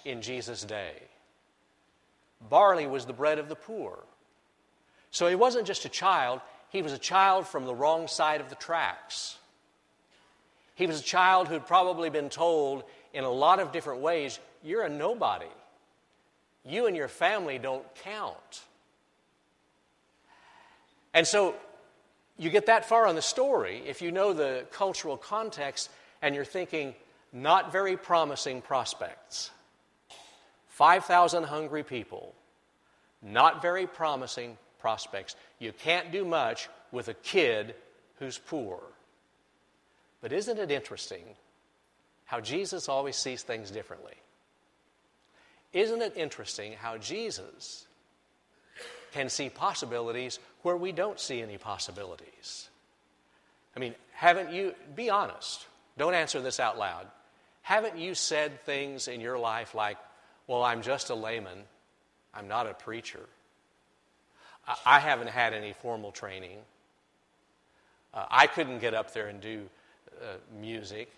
in 0.05 0.23
Jesus' 0.23 0.63
day. 0.63 0.93
Barley 2.41 2.87
was 2.87 3.05
the 3.05 3.13
bread 3.13 3.39
of 3.39 3.49
the 3.49 3.55
poor. 3.55 3.99
So 5.11 5.27
he 5.27 5.35
wasn't 5.35 5.67
just 5.67 5.85
a 5.85 5.89
child, 5.89 6.41
he 6.69 6.81
was 6.81 6.93
a 6.93 6.97
child 6.97 7.47
from 7.47 7.65
the 7.65 7.75
wrong 7.75 8.07
side 8.07 8.41
of 8.41 8.49
the 8.49 8.55
tracks. 8.55 9.37
He 10.75 10.85
was 10.85 10.99
a 10.99 11.03
child 11.03 11.47
who'd 11.47 11.65
probably 11.65 12.09
been 12.09 12.29
told 12.29 12.83
in 13.13 13.23
a 13.23 13.29
lot 13.29 13.59
of 13.59 13.71
different 13.71 14.01
ways, 14.01 14.39
You're 14.63 14.83
a 14.83 14.89
nobody. 14.89 15.47
You 16.63 16.85
and 16.85 16.95
your 16.95 17.07
family 17.07 17.57
don't 17.57 17.83
count. 17.95 18.61
And 21.13 21.25
so 21.25 21.55
you 22.37 22.49
get 22.49 22.67
that 22.67 22.85
far 22.85 23.07
on 23.07 23.15
the 23.15 23.21
story 23.21 23.81
if 23.87 24.01
you 24.01 24.11
know 24.11 24.33
the 24.33 24.65
cultural 24.71 25.17
context 25.17 25.89
and 26.21 26.35
you're 26.35 26.45
thinking, 26.45 26.93
not 27.33 27.71
very 27.71 27.97
promising 27.97 28.61
prospects. 28.61 29.49
5,000 30.77 31.45
hungry 31.45 31.81
people, 31.81 32.35
not 33.23 33.63
very 33.63 33.87
promising 33.87 34.59
prospects. 34.77 35.35
You 35.57 35.71
can't 35.73 36.11
do 36.11 36.23
much 36.23 36.69
with 36.91 37.07
a 37.07 37.15
kid 37.15 37.73
who's 38.19 38.37
poor. 38.37 38.79
But 40.21 40.31
isn't 40.31 40.59
it 40.59 40.69
interesting 40.69 41.23
how 42.25 42.41
Jesus 42.41 42.87
always 42.87 43.15
sees 43.15 43.41
things 43.41 43.71
differently? 43.71 44.13
Isn't 45.73 46.03
it 46.03 46.15
interesting 46.15 46.73
how 46.73 46.99
Jesus 46.99 47.87
can 49.13 49.29
see 49.29 49.49
possibilities 49.49 50.37
where 50.61 50.77
we 50.77 50.91
don't 50.91 51.19
see 51.19 51.41
any 51.41 51.57
possibilities? 51.57 52.69
I 53.75 53.79
mean, 53.79 53.95
haven't 54.13 54.51
you, 54.51 54.75
be 54.95 55.09
honest, 55.09 55.65
don't 55.97 56.13
answer 56.13 56.39
this 56.39 56.59
out 56.59 56.77
loud. 56.77 57.07
Haven't 57.63 57.97
you 57.97 58.13
said 58.13 58.63
things 58.63 59.07
in 59.07 59.21
your 59.21 59.39
life 59.39 59.73
like, 59.73 59.97
well, 60.47 60.63
I'm 60.63 60.81
just 60.81 61.09
a 61.09 61.15
layman, 61.15 61.59
I'm 62.33 62.47
not 62.47 62.67
a 62.67 62.73
preacher? 62.73 63.21
I 64.85 64.99
haven't 64.99 65.29
had 65.29 65.53
any 65.53 65.73
formal 65.73 66.11
training. 66.11 66.57
Uh, 68.13 68.25
I 68.29 68.47
couldn't 68.47 68.79
get 68.79 68.93
up 68.93 69.13
there 69.13 69.27
and 69.27 69.39
do 69.39 69.63
uh, 70.21 70.35
music. 70.59 71.09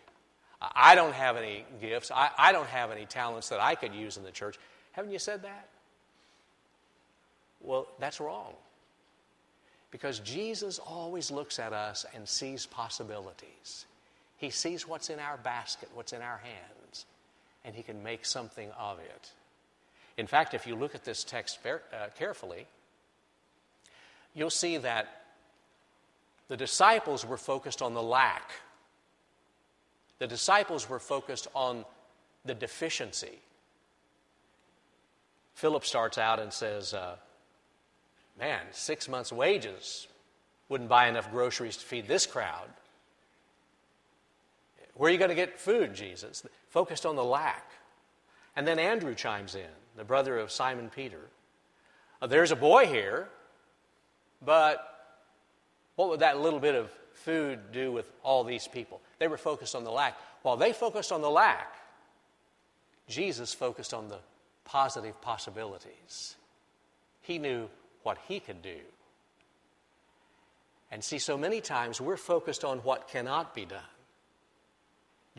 I 0.61 0.93
don't 0.93 1.13
have 1.13 1.37
any 1.37 1.65
gifts. 1.81 2.11
I, 2.11 2.29
I 2.37 2.51
don't 2.51 2.67
have 2.67 2.91
any 2.91 3.05
talents 3.05 3.49
that 3.49 3.59
I 3.59 3.75
could 3.75 3.93
use 3.93 4.17
in 4.17 4.23
the 4.23 4.31
church. 4.31 4.57
Haven't 4.91 5.11
you 5.11 5.19
said 5.19 5.43
that? 5.43 5.69
Well, 7.61 7.87
that's 7.99 8.19
wrong. 8.19 8.53
Because 9.91 10.19
Jesus 10.19 10.77
always 10.79 11.31
looks 11.31 11.57
at 11.57 11.73
us 11.73 12.05
and 12.13 12.27
sees 12.27 12.65
possibilities. 12.65 13.85
He 14.37 14.49
sees 14.49 14.87
what's 14.87 15.09
in 15.09 15.19
our 15.19 15.37
basket, 15.37 15.89
what's 15.93 16.13
in 16.13 16.21
our 16.21 16.37
hands, 16.37 16.78
and 17.63 17.75
He 17.75 17.83
can 17.83 18.03
make 18.03 18.25
something 18.25 18.69
of 18.77 18.99
it. 18.99 19.31
In 20.17 20.27
fact, 20.27 20.53
if 20.53 20.67
you 20.67 20.75
look 20.75 20.95
at 20.95 21.05
this 21.05 21.23
text 21.23 21.59
uh, 21.65 22.07
carefully, 22.17 22.67
you'll 24.33 24.49
see 24.49 24.77
that 24.77 25.07
the 26.47 26.57
disciples 26.57 27.25
were 27.25 27.37
focused 27.37 27.81
on 27.81 27.93
the 27.93 28.01
lack 28.03 28.51
the 30.19 30.27
disciples 30.27 30.87
were 30.87 30.99
focused 30.99 31.47
on 31.55 31.85
the 32.45 32.53
deficiency. 32.53 33.39
Philip 35.55 35.85
starts 35.85 36.17
out 36.17 36.39
and 36.39 36.53
says, 36.53 36.93
uh, 36.93 37.15
Man, 38.37 38.61
six 38.71 39.09
months' 39.09 39.33
wages 39.33 40.07
wouldn't 40.69 40.89
buy 40.89 41.09
enough 41.09 41.29
groceries 41.29 41.75
to 41.75 41.85
feed 41.85 42.07
this 42.07 42.25
crowd. 42.25 42.69
Where 44.99 45.07
are 45.07 45.13
you 45.13 45.17
going 45.17 45.29
to 45.29 45.35
get 45.35 45.57
food, 45.57 45.93
Jesus? 45.95 46.43
Focused 46.71 47.05
on 47.05 47.15
the 47.15 47.23
lack. 47.23 47.71
And 48.57 48.67
then 48.67 48.79
Andrew 48.79 49.15
chimes 49.15 49.55
in, 49.55 49.69
the 49.95 50.03
brother 50.03 50.37
of 50.37 50.51
Simon 50.51 50.91
Peter. 50.93 51.21
Uh, 52.21 52.27
there's 52.27 52.51
a 52.51 52.55
boy 52.57 52.85
here, 52.85 53.29
but 54.45 55.23
what 55.95 56.09
would 56.09 56.19
that 56.19 56.41
little 56.41 56.59
bit 56.59 56.75
of 56.75 56.91
food 57.13 57.71
do 57.71 57.93
with 57.93 58.11
all 58.23 58.43
these 58.43 58.67
people? 58.67 58.99
They 59.19 59.29
were 59.29 59.37
focused 59.37 59.73
on 59.73 59.85
the 59.85 59.89
lack. 59.89 60.17
While 60.41 60.57
they 60.57 60.73
focused 60.73 61.13
on 61.13 61.21
the 61.21 61.29
lack, 61.29 61.75
Jesus 63.07 63.53
focused 63.53 63.93
on 63.93 64.09
the 64.09 64.19
positive 64.65 65.21
possibilities. 65.21 66.35
He 67.21 67.37
knew 67.37 67.69
what 68.03 68.17
he 68.27 68.41
could 68.41 68.61
do. 68.61 68.79
And 70.91 71.01
see, 71.01 71.19
so 71.19 71.37
many 71.37 71.61
times 71.61 72.01
we're 72.01 72.17
focused 72.17 72.65
on 72.65 72.79
what 72.79 73.07
cannot 73.07 73.55
be 73.55 73.63
done. 73.63 73.79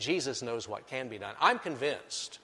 Jesus 0.01 0.41
knows 0.41 0.67
what 0.67 0.87
can 0.87 1.07
be 1.07 1.17
done. 1.17 1.35
I'm 1.39 1.59
convinced, 1.59 2.39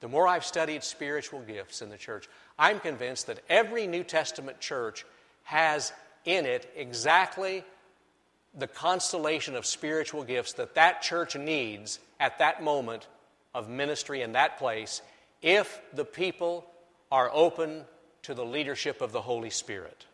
the 0.00 0.08
more 0.08 0.26
I've 0.26 0.44
studied 0.44 0.82
spiritual 0.82 1.40
gifts 1.40 1.82
in 1.82 1.90
the 1.90 1.96
church, 1.96 2.28
I'm 2.58 2.80
convinced 2.80 3.26
that 3.26 3.40
every 3.48 3.86
New 3.86 4.04
Testament 4.04 4.60
church 4.60 5.04
has 5.44 5.92
in 6.24 6.46
it 6.46 6.70
exactly 6.76 7.64
the 8.56 8.66
constellation 8.66 9.54
of 9.54 9.64
spiritual 9.64 10.24
gifts 10.24 10.54
that 10.54 10.74
that 10.74 11.02
church 11.02 11.36
needs 11.36 12.00
at 12.18 12.38
that 12.38 12.62
moment 12.62 13.06
of 13.54 13.68
ministry 13.68 14.22
in 14.22 14.32
that 14.32 14.58
place 14.58 15.02
if 15.42 15.80
the 15.92 16.04
people 16.04 16.66
are 17.10 17.30
open 17.32 17.84
to 18.22 18.34
the 18.34 18.44
leadership 18.44 19.00
of 19.00 19.12
the 19.12 19.22
Holy 19.22 19.50
Spirit. 19.50 20.06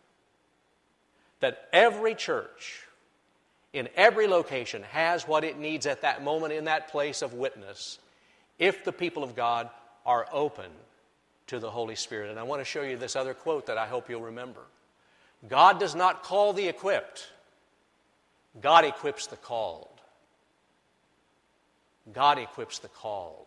That 1.41 1.69
every 1.73 2.15
church 2.15 2.84
in 3.75 3.89
every 3.97 4.27
location 4.27 4.83
has 4.85 5.29
what 5.29 5.45
it 5.45 5.59
needs 5.59 5.85
at 5.85 6.01
that 6.01 6.25
moment 6.25 6.55
in 6.55 6.65
that 6.65 6.89
place 6.89 7.21
of 7.21 7.35
witness 7.35 7.99
if 8.59 8.85
the 8.85 8.93
people 8.93 9.23
of 9.23 9.37
God 9.37 9.69
are 10.07 10.27
open 10.33 10.71
to 11.49 11.59
the 11.59 11.71
Holy 11.71 11.97
Spirit. 11.97 12.31
And 12.31 12.39
I 12.39 12.45
want 12.45 12.61
to 12.61 12.65
show 12.65 12.83
you 12.83 12.97
this 12.97 13.17
other 13.17 13.35
quote 13.35 13.67
that 13.67 13.77
I 13.77 13.87
hope 13.87 14.09
you'll 14.09 14.23
remember 14.23 14.63
God 15.47 15.79
does 15.79 15.95
not 15.95 16.23
call 16.23 16.55
the 16.55 16.69
equipped 16.69 17.29
God 18.61 18.85
equips 18.85 19.27
the 19.27 19.37
called. 19.37 19.89
God 22.13 22.39
equips 22.39 22.79
the 22.79 22.89
called. 22.89 23.47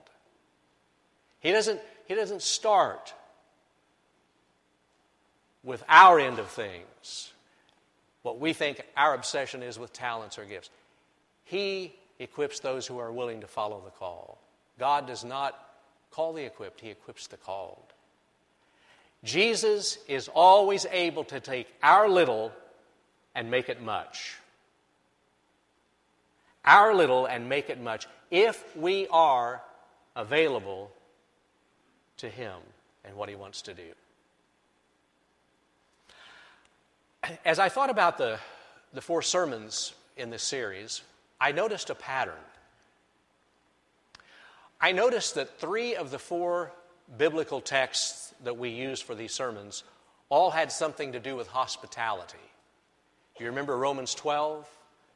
He 1.39 1.51
doesn't, 1.51 1.79
he 2.07 2.15
doesn't 2.15 2.41
start 2.41 3.13
with 5.63 5.84
our 5.88 6.19
end 6.19 6.39
of 6.39 6.48
things, 6.48 7.31
what 8.27 8.41
we 8.41 8.51
think 8.51 8.81
our 8.98 9.13
obsession 9.13 9.63
is 9.63 9.79
with 9.79 9.93
talents 9.93 10.38
or 10.38 10.43
gifts. 10.43 10.69
He 11.46 11.96
equips 12.19 12.60
those 12.60 12.86
who 12.86 13.00
are 13.00 13.12
willing 13.12 13.39
to 13.39 13.48
follow 13.48 13.81
the 13.86 13.91
call. 13.91 14.38
God 14.77 15.07
does 15.07 15.24
not 15.24 15.57
call 16.12 16.34
the 16.34 16.43
equipped, 16.43 16.81
He 16.81 16.89
equips 16.89 17.27
the 17.27 17.38
called. 17.38 17.93
Jesus 19.24 19.98
is 20.10 20.27
always 20.27 20.86
able 20.91 21.24
to 21.24 21.39
take 21.39 21.67
our 21.81 22.10
little 22.10 22.51
and 23.34 23.50
make 23.50 23.69
it 23.69 23.81
much 23.81 24.36
our 26.65 26.93
little 26.93 27.25
and 27.25 27.48
make 27.48 27.69
it 27.69 27.79
much 27.79 28.07
if 28.29 28.75
we 28.75 29.07
are 29.07 29.62
available 30.17 30.91
to 32.17 32.27
Him 32.27 32.57
and 33.05 33.15
what 33.15 33.29
He 33.29 33.36
wants 33.36 33.62
to 33.63 33.74
do. 33.74 33.93
As 37.45 37.59
I 37.59 37.69
thought 37.69 37.89
about 37.89 38.17
the, 38.17 38.39
the 38.93 39.01
four 39.01 39.21
sermons 39.21 39.93
in 40.15 40.29
this 40.29 40.43
series, 40.43 41.01
I 41.39 41.51
noticed 41.51 41.89
a 41.89 41.95
pattern. 41.95 42.36
I 44.79 44.91
noticed 44.91 45.36
that 45.36 45.59
three 45.59 45.95
of 45.95 46.12
the 46.12 46.19
four 46.19 46.71
biblical 47.17 47.62
texts 47.62 48.33
that 48.43 48.57
we 48.57 48.69
use 48.69 49.01
for 49.01 49.15
these 49.15 49.33
sermons 49.33 49.83
all 50.29 50.51
had 50.51 50.71
something 50.71 51.13
to 51.13 51.19
do 51.19 51.36
with 51.36 51.47
hospitality. 51.47 52.38
You 53.39 53.47
remember 53.47 53.77
Romans 53.77 54.13
12? 54.13 54.67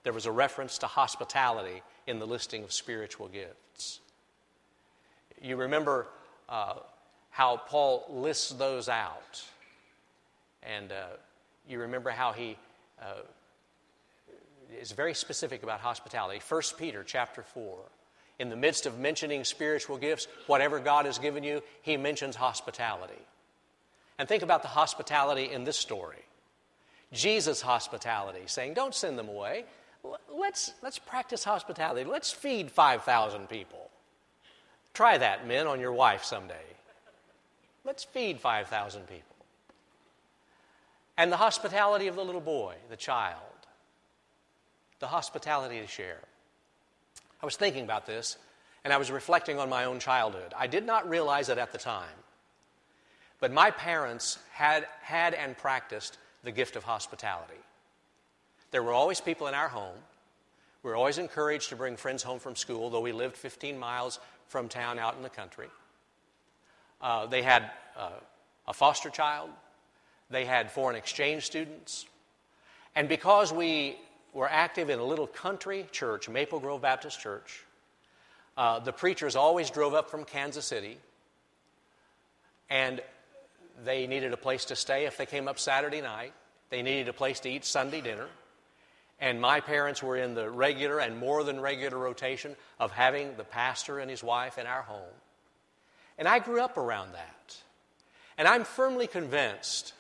There 0.04 0.14
was 0.14 0.26
a 0.26 0.32
reference 0.32 0.80
to 0.80 0.88
hospitality 0.88 1.84
in 2.08 2.20
the 2.20 2.26
listing 2.26 2.64
of 2.64 2.72
spiritual 2.72 3.28
gifts. 3.28 4.00
You 5.42 5.56
remember 5.58 6.08
uh, 6.50 6.76
how 7.30 7.58
Paul 7.58 8.06
lists 8.10 8.52
those 8.52 8.90
out. 8.90 9.44
And 10.64 10.92
uh, 10.92 11.18
you 11.68 11.80
remember 11.80 12.10
how 12.10 12.32
he 12.34 12.58
uh, 13.02 13.22
is 14.80 14.92
very 14.92 15.14
specific 15.14 15.64
about 15.64 15.80
hospitality. 15.80 16.42
1 16.48 16.62
Peter 16.78 17.04
chapter 17.04 17.44
4. 17.44 17.80
In 18.40 18.50
the 18.50 18.56
midst 18.56 18.86
of 18.86 18.98
mentioning 18.98 19.44
spiritual 19.44 19.98
gifts, 19.98 20.28
whatever 20.48 20.80
God 20.80 21.06
has 21.06 21.20
given 21.20 21.44
you, 21.44 21.62
he 21.82 21.98
mentions 21.98 22.36
hospitality. 22.36 23.14
And 24.18 24.28
think 24.28 24.44
about 24.44 24.62
the 24.62 24.68
hospitality 24.68 25.52
in 25.52 25.64
this 25.64 25.78
story. 25.78 26.24
Jesus' 27.14 27.62
hospitality, 27.62 28.44
saying, 28.46 28.74
Don't 28.74 28.96
send 28.96 29.18
them 29.20 29.30
away. 29.30 29.66
Let's, 30.34 30.74
let's 30.82 30.98
practice 30.98 31.44
hospitality. 31.44 32.10
Let's 32.10 32.32
feed 32.32 32.72
5,000 32.72 33.48
people. 33.50 33.90
Try 34.94 35.18
that, 35.18 35.48
men, 35.48 35.68
on 35.68 35.80
your 35.80 35.94
wife 35.94 36.24
someday. 36.24 36.56
Let's 37.86 38.04
feed 38.04 38.40
5,000 38.40 39.08
people. 39.08 39.31
And 41.18 41.32
the 41.32 41.38
hospitality 41.38 42.08
of 42.08 42.16
the 42.16 42.24
little 42.24 42.42
boy, 42.42 42.76
the 42.90 42.98
child, 42.98 43.38
the 45.00 45.08
hospitality 45.08 45.80
to 45.80 45.88
share. 45.88 46.20
I 47.42 47.46
was 47.46 47.56
thinking 47.56 47.84
about 47.84 48.06
this, 48.06 48.38
and 48.84 48.94
I 48.94 48.98
was 48.98 49.12
reflecting 49.12 49.60
on 49.60 49.70
my 49.70 49.86
own 49.86 50.00
childhood. 50.00 50.54
I 50.58 50.68
did 50.68 50.86
not 50.86 51.10
realize 51.10 51.50
it 51.50 51.58
at 51.58 51.72
the 51.72 51.78
time, 51.78 52.08
but 53.40 53.52
my 53.52 53.72
parents 53.72 54.38
had, 54.52 54.88
had 55.02 55.34
and 55.34 55.58
practiced 55.58 56.18
the 56.44 56.52
gift 56.52 56.76
of 56.76 56.84
hospitality. 56.84 57.54
There 58.72 58.84
were 58.84 58.94
always 58.94 59.20
people 59.20 59.48
in 59.48 59.54
our 59.54 59.68
home. 59.68 59.98
We 60.84 60.90
were 60.90 60.96
always 60.96 61.18
encouraged 61.18 61.70
to 61.70 61.76
bring 61.76 61.98
friends 61.98 62.24
home 62.24 62.40
from 62.40 62.56
school, 62.56 62.90
though 62.90 63.02
we 63.02 63.12
lived 63.12 63.38
15 63.38 63.78
miles 63.78 64.20
from 64.48 64.68
town 64.68 64.98
out 64.98 65.16
in 65.16 65.22
the 65.22 65.30
country. 65.30 65.68
Uh, 67.02 67.26
they 67.26 67.42
had 67.42 67.70
uh, 67.98 68.12
a 68.68 68.74
foster 68.74 69.10
child, 69.10 69.50
they 70.32 70.46
had 70.46 70.72
foreign 70.72 70.96
exchange 70.96 71.44
students. 71.46 72.06
And 72.96 73.08
because 73.08 73.54
we 73.54 73.98
were 74.34 74.50
active 74.50 74.90
in 74.90 75.00
a 75.00 75.04
little 75.04 75.28
country 75.28 75.86
church, 75.92 76.30
Maple 76.30 76.60
Grove 76.60 76.82
Baptist 76.82 77.20
Church, 77.20 77.64
uh, 78.58 78.80
the 78.80 78.92
preachers 78.92 79.36
always 79.36 79.70
drove 79.70 79.94
up 79.94 80.10
from 80.10 80.24
Kansas 80.24 80.66
City, 80.66 80.98
and 82.70 83.02
they 83.84 84.08
needed 84.08 84.34
a 84.34 84.38
place 84.38 84.66
to 84.66 84.76
stay 84.76 85.06
if 85.06 85.18
they 85.18 85.26
came 85.26 85.48
up 85.48 85.60
Saturday 85.60 86.02
night. 86.02 86.34
They 86.70 86.82
needed 86.82 87.10
a 87.10 87.14
place 87.14 87.40
to 87.42 87.50
eat 87.50 87.66
Sunday 87.66 88.02
dinner. 88.02 88.28
And 89.20 89.40
my 89.40 89.60
parents 89.60 90.02
were 90.02 90.18
in 90.18 90.34
the 90.34 90.50
regular 90.50 91.00
and 91.00 91.18
more 91.18 91.44
than 91.44 91.60
regular 91.60 91.98
rotation 91.98 92.56
of 92.80 92.92
having 92.92 93.36
the 93.38 93.44
pastor 93.44 94.00
and 94.00 94.10
his 94.10 94.24
wife 94.24 94.58
in 94.58 94.66
our 94.66 94.82
home. 94.82 95.14
And 96.18 96.28
I 96.28 96.40
grew 96.40 96.62
up 96.62 96.78
around 96.78 97.14
that. 97.14 97.58
And 98.38 98.48
I'm 98.48 98.64
firmly 98.64 99.08
convinced 99.08 99.94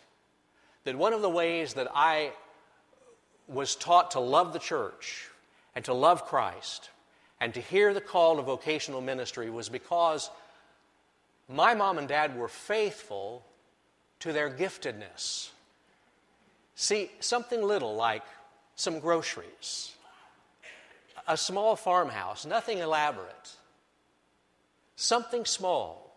that 0.83 0.95
one 0.95 1.13
of 1.13 1.21
the 1.21 1.29
ways 1.29 1.75
that 1.75 1.87
I 1.93 2.31
was 3.47 3.75
taught 3.75 4.11
to 4.11 4.19
love 4.19 4.53
the 4.53 4.59
church 4.59 5.29
and 5.75 5.85
to 5.85 5.93
love 5.93 6.25
Christ 6.25 6.89
and 7.39 7.53
to 7.53 7.61
hear 7.61 7.93
the 7.93 8.01
call 8.01 8.37
to 8.37 8.41
vocational 8.41 9.01
ministry 9.01 9.49
was 9.49 9.69
because 9.69 10.29
my 11.49 11.73
mom 11.73 11.97
and 11.97 12.07
dad 12.07 12.37
were 12.37 12.47
faithful 12.47 13.43
to 14.19 14.31
their 14.31 14.49
giftedness. 14.49 15.49
See, 16.75 17.11
something 17.19 17.61
little 17.61 17.95
like 17.95 18.23
some 18.75 18.99
groceries, 18.99 19.91
a 21.27 21.37
small 21.37 21.75
farmhouse, 21.75 22.45
nothing 22.45 22.79
elaborate, 22.79 23.51
something 24.95 25.45
small 25.45 26.15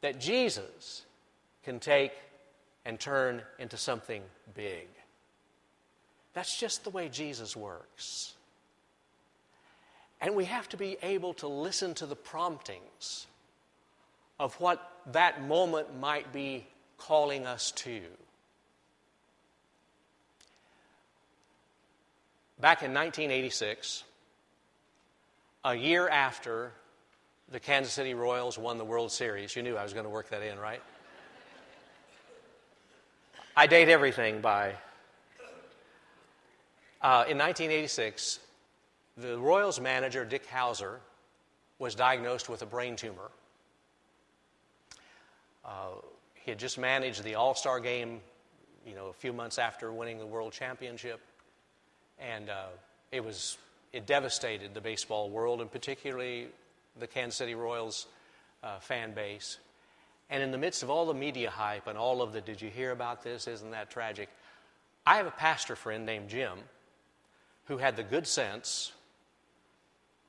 that 0.00 0.20
Jesus 0.20 1.02
can 1.64 1.78
take 1.78 2.12
and 2.84 2.98
turn 2.98 3.42
into 3.58 3.76
something 3.76 4.22
big. 4.54 4.88
That's 6.34 6.58
just 6.58 6.84
the 6.84 6.90
way 6.90 7.08
Jesus 7.08 7.56
works. 7.56 8.34
And 10.20 10.34
we 10.34 10.44
have 10.46 10.68
to 10.70 10.76
be 10.76 10.96
able 11.02 11.34
to 11.34 11.48
listen 11.48 11.94
to 11.94 12.06
the 12.06 12.16
promptings 12.16 13.26
of 14.38 14.54
what 14.60 14.80
that 15.12 15.46
moment 15.46 15.98
might 15.98 16.32
be 16.32 16.66
calling 16.96 17.46
us 17.46 17.72
to. 17.72 18.00
Back 22.60 22.82
in 22.82 22.94
1986, 22.94 24.04
a 25.64 25.74
year 25.74 26.08
after 26.08 26.72
the 27.50 27.58
Kansas 27.58 27.92
City 27.92 28.14
Royals 28.14 28.56
won 28.56 28.78
the 28.78 28.84
World 28.84 29.10
Series, 29.10 29.56
you 29.56 29.62
knew 29.62 29.76
I 29.76 29.82
was 29.82 29.92
going 29.92 30.04
to 30.04 30.10
work 30.10 30.30
that 30.30 30.42
in, 30.42 30.58
right? 30.58 30.80
I 33.56 33.66
date 33.66 33.88
everything 33.88 34.40
by. 34.40 34.74
Uh, 37.00 37.24
in 37.28 37.38
1986, 37.38 38.38
the 39.16 39.38
Royals 39.38 39.80
manager, 39.80 40.24
Dick 40.24 40.48
Howser, 40.48 40.96
was 41.78 41.94
diagnosed 41.94 42.48
with 42.48 42.62
a 42.62 42.66
brain 42.66 42.96
tumor. 42.96 43.30
Uh, 45.64 45.96
he 46.34 46.50
had 46.50 46.58
just 46.58 46.78
managed 46.78 47.22
the 47.24 47.34
All 47.34 47.54
Star 47.54 47.80
game, 47.80 48.20
you 48.86 48.94
know, 48.94 49.08
a 49.08 49.12
few 49.12 49.32
months 49.32 49.58
after 49.58 49.92
winning 49.92 50.18
the 50.18 50.26
World 50.26 50.52
Championship 50.52 51.20
and 52.22 52.50
uh, 52.50 52.66
it 53.10 53.24
was 53.24 53.58
it 53.92 54.06
devastated 54.06 54.72
the 54.74 54.80
baseball 54.80 55.28
world, 55.28 55.60
and 55.60 55.70
particularly 55.70 56.46
the 56.98 57.06
Kansas 57.06 57.36
City 57.36 57.54
Royals 57.54 58.06
uh, 58.62 58.78
fan 58.78 59.12
base. 59.12 59.58
And 60.32 60.42
in 60.42 60.50
the 60.50 60.56
midst 60.56 60.82
of 60.82 60.88
all 60.88 61.04
the 61.04 61.12
media 61.12 61.50
hype 61.50 61.86
and 61.86 61.98
all 61.98 62.22
of 62.22 62.32
the 62.32 62.40
"Did 62.40 62.62
you 62.62 62.70
hear 62.70 62.90
about 62.90 63.22
this? 63.22 63.46
Isn't 63.46 63.72
that 63.72 63.90
tragic?" 63.90 64.30
I 65.04 65.16
have 65.16 65.26
a 65.26 65.30
pastor 65.30 65.76
friend 65.76 66.06
named 66.06 66.30
Jim 66.30 66.58
who 67.66 67.76
had 67.76 67.96
the 67.96 68.02
good 68.02 68.26
sense 68.26 68.92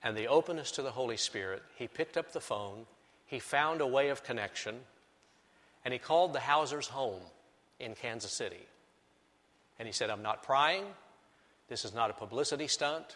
and 0.04 0.18
the 0.18 0.28
openness 0.28 0.72
to 0.72 0.82
the 0.82 0.92
Holy 0.92 1.16
Spirit. 1.16 1.64
He 1.76 1.88
picked 1.88 2.18
up 2.18 2.34
the 2.34 2.42
phone, 2.42 2.86
he 3.26 3.40
found 3.40 3.80
a 3.80 3.88
way 3.88 4.10
of 4.10 4.24
connection, 4.24 4.84
and 5.86 5.94
he 5.94 6.00
called 6.00 6.34
the 6.34 6.40
Howsers 6.40 6.90
home 6.90 7.22
in 7.80 7.96
Kansas 7.96 8.34
City. 8.34 8.68
And 9.80 9.88
he 9.88 9.94
said, 9.94 10.10
I'm 10.10 10.22
not 10.22 10.44
prying, 10.44 10.84
this 11.70 11.86
is 11.86 11.94
not 11.94 12.10
a 12.10 12.14
publicity 12.14 12.68
stunt. 12.68 13.16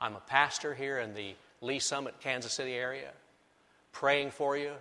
I'm 0.00 0.16
a 0.16 0.20
pastor 0.20 0.74
here 0.74 0.98
in 0.98 1.14
the 1.14 1.36
Lee 1.60 1.78
Summit, 1.78 2.18
Kansas 2.20 2.52
City 2.52 2.74
area, 2.74 3.12
praying 3.92 4.32
for 4.32 4.56
you. 4.56 4.72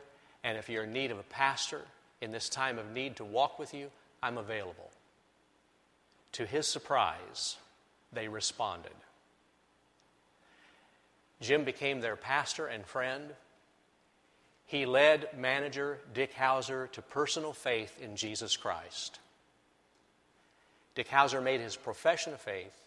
And 0.46 0.60
if 0.60 0.70
you're 0.70 0.84
in 0.84 0.94
need 0.94 1.10
of 1.10 1.18
a 1.18 1.24
pastor 1.24 1.82
in 2.22 2.32
this 2.32 2.50
time 2.50 2.78
of 2.78 2.92
need 2.92 3.16
to 3.16 3.26
walk 3.26 3.58
with 3.58 3.74
you, 3.74 3.90
I'm 4.22 4.38
available. 4.38 4.92
To 6.34 6.46
his 6.46 6.68
surprise, 6.68 7.58
they 8.14 8.28
responded. 8.28 8.94
Jim 11.42 11.64
became 11.64 12.00
their 12.00 12.16
pastor 12.16 12.68
and 12.68 12.86
friend. 12.86 13.32
He 14.68 14.86
led 14.86 15.36
manager 15.36 15.98
Dick 16.14 16.36
Howser 16.36 16.92
to 16.92 17.02
personal 17.02 17.52
faith 17.52 18.00
in 18.00 18.16
Jesus 18.16 18.56
Christ. 18.56 19.20
Dick 20.94 21.10
Howser 21.10 21.42
made 21.42 21.60
his 21.60 21.76
profession 21.76 22.34
of 22.34 22.40
faith 22.40 22.80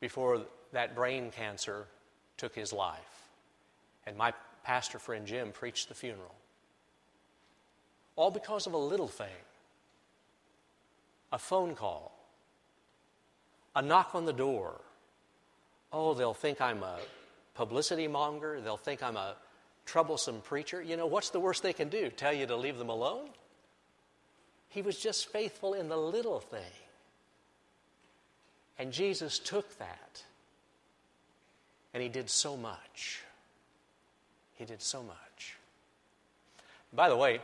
before 0.00 0.42
that 0.72 0.96
brain 0.96 1.30
cancer 1.30 1.86
took 2.36 2.56
his 2.56 2.72
life. 2.72 3.28
And 4.04 4.16
my 4.16 4.34
pastor 4.64 4.98
friend 4.98 5.26
Jim 5.28 5.52
preached 5.52 5.88
the 5.88 5.94
funeral. 5.94 6.34
All 8.16 8.30
because 8.30 8.66
of 8.66 8.72
a 8.72 8.78
little 8.78 9.08
thing 9.08 9.28
a 11.32 11.38
phone 11.38 11.74
call, 11.74 12.12
a 13.74 13.82
knock 13.82 14.14
on 14.14 14.24
the 14.24 14.32
door. 14.32 14.80
Oh, 15.92 16.14
they'll 16.14 16.34
think 16.34 16.60
I'm 16.60 16.82
a 16.82 16.98
publicity 17.54 18.08
monger. 18.08 18.60
They'll 18.60 18.76
think 18.76 19.02
I'm 19.02 19.16
a 19.16 19.34
troublesome 19.84 20.40
preacher. 20.40 20.80
You 20.82 20.96
know, 20.96 21.06
what's 21.06 21.30
the 21.30 21.40
worst 21.40 21.62
they 21.62 21.72
can 21.72 21.88
do? 21.88 22.10
Tell 22.10 22.32
you 22.32 22.46
to 22.46 22.56
leave 22.56 22.78
them 22.78 22.88
alone? 22.88 23.28
He 24.68 24.82
was 24.82 24.98
just 24.98 25.28
faithful 25.28 25.74
in 25.74 25.88
the 25.88 25.96
little 25.96 26.40
thing. 26.40 26.60
And 28.78 28.92
Jesus 28.92 29.38
took 29.38 29.78
that 29.78 30.22
and 31.94 32.02
he 32.02 32.08
did 32.10 32.28
so 32.28 32.56
much. 32.56 33.22
He 34.56 34.64
did 34.64 34.82
so 34.82 35.02
much. 35.02 35.56
By 36.92 37.08
the 37.08 37.16
way, 37.16 37.40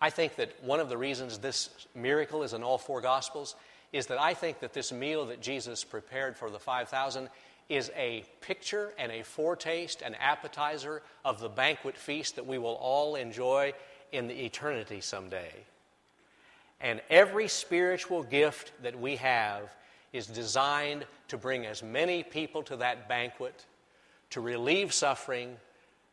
I 0.00 0.10
think 0.10 0.36
that 0.36 0.62
one 0.62 0.80
of 0.80 0.88
the 0.88 0.96
reasons 0.96 1.38
this 1.38 1.70
miracle 1.94 2.42
is 2.42 2.54
in 2.54 2.62
all 2.62 2.78
four 2.78 3.00
Gospels 3.00 3.54
is 3.92 4.06
that 4.06 4.20
I 4.20 4.34
think 4.34 4.60
that 4.60 4.72
this 4.72 4.92
meal 4.92 5.26
that 5.26 5.42
Jesus 5.42 5.84
prepared 5.84 6.36
for 6.36 6.48
the 6.48 6.58
5,000 6.58 7.28
is 7.68 7.90
a 7.96 8.24
picture 8.40 8.92
and 8.98 9.12
a 9.12 9.22
foretaste, 9.22 10.02
an 10.02 10.14
appetizer 10.16 11.02
of 11.24 11.40
the 11.40 11.48
banquet 11.48 11.96
feast 11.96 12.36
that 12.36 12.46
we 12.46 12.58
will 12.58 12.76
all 12.80 13.14
enjoy 13.14 13.72
in 14.12 14.26
the 14.26 14.44
eternity 14.44 15.00
someday. 15.00 15.52
And 16.80 17.00
every 17.10 17.46
spiritual 17.46 18.22
gift 18.22 18.72
that 18.82 18.98
we 18.98 19.16
have 19.16 19.70
is 20.12 20.26
designed 20.26 21.04
to 21.28 21.36
bring 21.36 21.66
as 21.66 21.82
many 21.82 22.22
people 22.22 22.62
to 22.64 22.76
that 22.76 23.08
banquet, 23.08 23.66
to 24.30 24.40
relieve 24.40 24.92
suffering, 24.92 25.56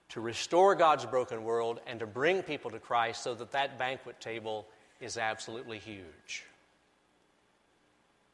to 0.09 0.21
restore 0.21 0.75
God's 0.75 1.05
broken 1.05 1.43
world, 1.43 1.79
and 1.85 1.99
to 1.99 2.07
bring 2.07 2.41
people 2.41 2.71
to 2.71 2.79
Christ 2.79 3.23
so 3.23 3.35
that 3.35 3.51
that 3.51 3.77
banquet 3.77 4.19
table 4.19 4.65
is 4.99 5.17
absolutely 5.17 5.79
huge 5.79 6.45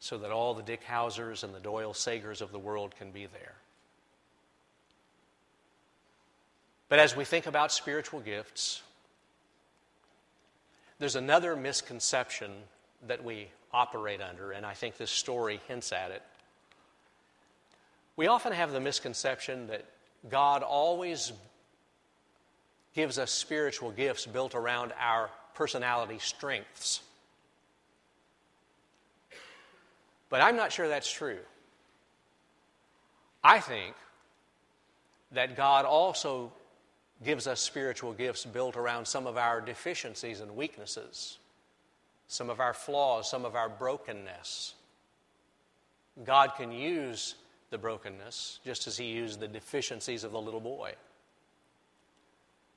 so 0.04 0.18
that 0.18 0.32
all 0.32 0.54
the 0.54 0.62
Dick 0.62 0.82
Howsers 0.84 1.46
and 1.46 1.56
the 1.56 1.62
Doyle 1.62 1.94
Sagers 1.94 2.42
of 2.42 2.52
the 2.52 2.60
world 2.60 2.94
can 2.94 3.12
be 3.12 3.26
there. 3.26 3.54
But 6.90 7.00
as 7.00 7.16
we 7.16 7.24
think 7.24 7.46
about 7.46 7.72
spiritual 7.72 8.20
gifts, 8.20 8.82
there's 11.00 11.16
another 11.16 11.56
misconception 11.56 12.52
that 13.08 13.24
we 13.24 13.48
operate 13.72 14.20
under, 14.20 14.52
and 14.52 14.66
I 14.66 14.74
think 14.74 14.98
this 14.98 15.10
story 15.10 15.62
hints 15.70 15.94
at 15.94 16.12
it. 16.12 16.22
We 18.18 18.28
often 18.28 18.52
have 18.52 18.74
the 18.74 18.82
misconception 18.82 19.68
that 19.68 19.86
God 20.30 20.64
always 20.64 21.32
gives 22.94 23.18
us 23.18 23.32
spiritual 23.32 23.92
gifts 23.92 24.26
built 24.26 24.56
around 24.56 24.94
our 25.00 25.30
personality 25.56 26.20
strengths. 26.20 27.02
But 30.30 30.42
I'm 30.42 30.56
not 30.56 30.72
sure 30.72 30.88
that's 30.88 31.12
true. 31.12 31.40
I 33.44 33.60
think 33.60 33.96
that 35.32 35.56
God 35.56 35.86
also 35.86 36.52
gives 37.24 37.48
us 37.48 37.60
spiritual 37.60 38.14
gifts 38.14 38.46
built 38.46 38.76
around 38.76 39.06
some 39.06 39.28
of 39.28 39.38
our 39.38 39.62
deficiencies 39.62 40.40
and 40.40 40.56
weaknesses, 40.56 41.38
some 42.28 42.50
of 42.50 42.60
our 42.60 42.74
flaws, 42.74 43.30
some 43.30 43.46
of 43.46 43.56
our 43.56 43.70
brokenness. 43.70 44.76
God 46.24 46.54
can 46.56 46.72
use 46.72 47.36
the 47.70 47.78
brokenness 47.78 48.60
just 48.66 48.88
as 48.88 48.98
He 48.98 49.06
used 49.06 49.40
the 49.40 49.48
deficiencies 49.48 50.24
of 50.24 50.32
the 50.32 50.42
little 50.42 50.60
boy. 50.60 50.94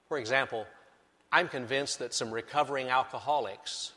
For 0.08 0.18
example, 0.18 0.66
I'm 1.32 1.48
convinced 1.48 1.98
that 1.98 2.14
some 2.14 2.30
recovering 2.30 2.88
alcoholics 2.88 3.92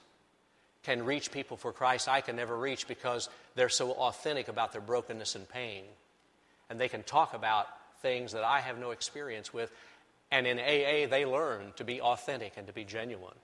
can 0.84 1.06
reach 1.06 1.32
people 1.32 1.58
for 1.58 1.72
Christ 1.72 2.08
I 2.08 2.22
can 2.22 2.36
never 2.36 2.58
reach 2.58 2.88
because 2.88 3.30
they're 3.56 3.70
so 3.70 3.92
authentic 3.92 4.48
about 4.48 4.72
their 4.72 4.82
brokenness 4.82 5.36
and 5.36 5.48
pain. 5.48 5.84
And 6.70 6.80
they 6.80 6.90
can 6.90 7.04
talk 7.04 7.34
about 7.34 7.68
things 8.02 8.32
that 8.32 8.44
I 8.44 8.62
have 8.62 8.80
no 8.80 8.92
experience 8.92 9.54
with. 9.54 9.72
And 10.32 10.48
in 10.48 10.58
AA, 10.58 11.10
they 11.10 11.26
learn 11.26 11.74
to 11.76 11.84
be 11.84 12.02
authentic 12.02 12.54
and 12.58 12.68
to 12.68 12.74
be 12.74 12.84
genuine. 12.84 13.36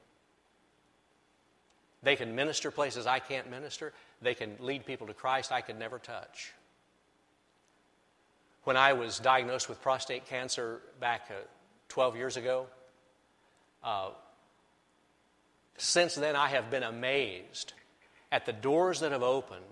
They 2.03 2.15
can 2.15 2.35
minister 2.35 2.69
places 2.69 3.07
I 3.07 3.19
can't 3.19 3.49
minister. 3.49 3.91
They 4.21 4.35
can 4.35 4.55
lead 4.59 4.85
people 4.85 5.07
to 5.07 5.13
Christ 5.13 5.51
I 5.51 5.61
could 5.61 5.79
never 5.79 5.97
touch. 5.97 6.53
When 8.63 8.77
I 8.77 8.93
was 8.93 9.19
diagnosed 9.19 9.69
with 9.69 9.81
prostate 9.81 10.27
cancer 10.27 10.81
back 10.99 11.29
uh, 11.29 11.33
12 11.89 12.15
years 12.15 12.37
ago, 12.37 12.67
uh, 13.83 14.09
since 15.77 16.15
then, 16.15 16.35
I 16.35 16.47
have 16.47 16.69
been 16.71 16.83
amazed 16.83 17.73
at 18.31 18.45
the 18.45 18.53
doors 18.53 19.01
that 19.01 19.11
have 19.11 19.23
opened, 19.23 19.63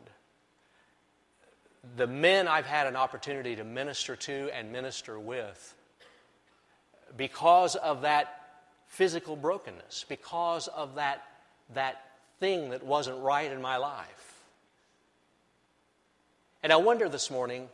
the 1.95 2.07
men 2.07 2.47
I've 2.47 2.65
had 2.65 2.87
an 2.87 2.95
opportunity 2.95 3.55
to 3.55 3.63
minister 3.63 4.15
to 4.15 4.49
and 4.53 4.71
minister 4.71 5.19
with 5.19 5.75
because 7.17 7.75
of 7.75 8.01
that 8.01 8.39
physical 8.87 9.35
brokenness, 9.35 10.05
because 10.07 10.67
of 10.67 10.95
that, 10.95 11.23
that 11.73 12.01
thing 12.39 12.69
that 12.69 12.83
wasn't 12.83 13.19
right 13.21 13.51
in 13.51 13.61
my 13.61 13.77
life. 13.77 14.43
And 16.61 16.71
I 16.71 16.77
wonder 16.77 17.09
this 17.09 17.29
morning 17.29 17.69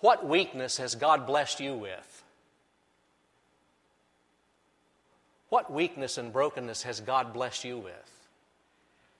what 0.00 0.26
weakness 0.26 0.76
has 0.76 0.94
God 0.94 1.26
blessed 1.26 1.60
you 1.60 1.74
with? 1.74 2.07
What 5.48 5.72
weakness 5.72 6.18
and 6.18 6.32
brokenness 6.32 6.82
has 6.82 7.00
God 7.00 7.32
blessed 7.32 7.64
you 7.64 7.78
with? 7.78 8.28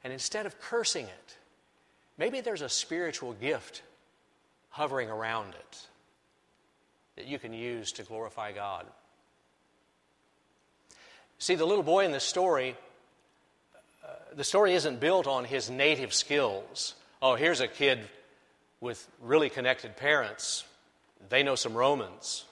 And 0.04 0.12
instead 0.12 0.46
of 0.46 0.60
cursing 0.60 1.06
it, 1.06 1.36
maybe 2.16 2.40
there's 2.40 2.62
a 2.62 2.68
spiritual 2.68 3.32
gift 3.32 3.82
hovering 4.70 5.10
around 5.10 5.54
it 5.54 5.86
that 7.16 7.26
you 7.26 7.38
can 7.38 7.52
use 7.52 7.92
to 7.92 8.02
glorify 8.02 8.52
God. 8.52 8.86
See, 11.38 11.54
the 11.54 11.66
little 11.66 11.84
boy 11.84 12.04
in 12.04 12.12
this 12.12 12.24
story, 12.24 12.76
uh, 14.04 14.08
the 14.34 14.44
story 14.44 14.74
isn't 14.74 15.00
built 15.00 15.26
on 15.26 15.44
his 15.44 15.70
native 15.70 16.12
skills. 16.12 16.94
Oh, 17.22 17.34
here's 17.34 17.60
a 17.60 17.68
kid 17.68 18.00
with 18.80 19.08
really 19.22 19.48
connected 19.48 19.96
parents. 19.96 20.64
They 21.28 21.42
know 21.42 21.54
some 21.54 21.74
Romans. 21.74 22.44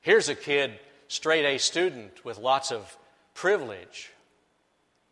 Here's 0.00 0.28
a 0.28 0.34
kid 0.34 0.78
straight 1.08 1.44
A 1.44 1.58
student 1.58 2.24
with 2.24 2.38
lots 2.38 2.72
of 2.72 2.96
privilege. 3.34 4.10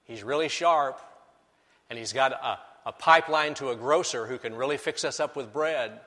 He's 0.05 0.23
really 0.23 0.49
sharp, 0.49 1.01
and 1.89 1.99
he's 1.99 2.13
got 2.13 2.33
a, 2.33 2.59
a 2.87 2.93
pipeline 2.93 3.55
to 3.55 3.71
a 3.71 3.77
grocer 3.77 4.27
who 4.27 4.39
can 4.39 4.55
really 4.55 4.77
fix 4.77 5.05
us 5.05 5.21
up 5.21 5.37
with 5.37 5.53
bread. 5.53 6.01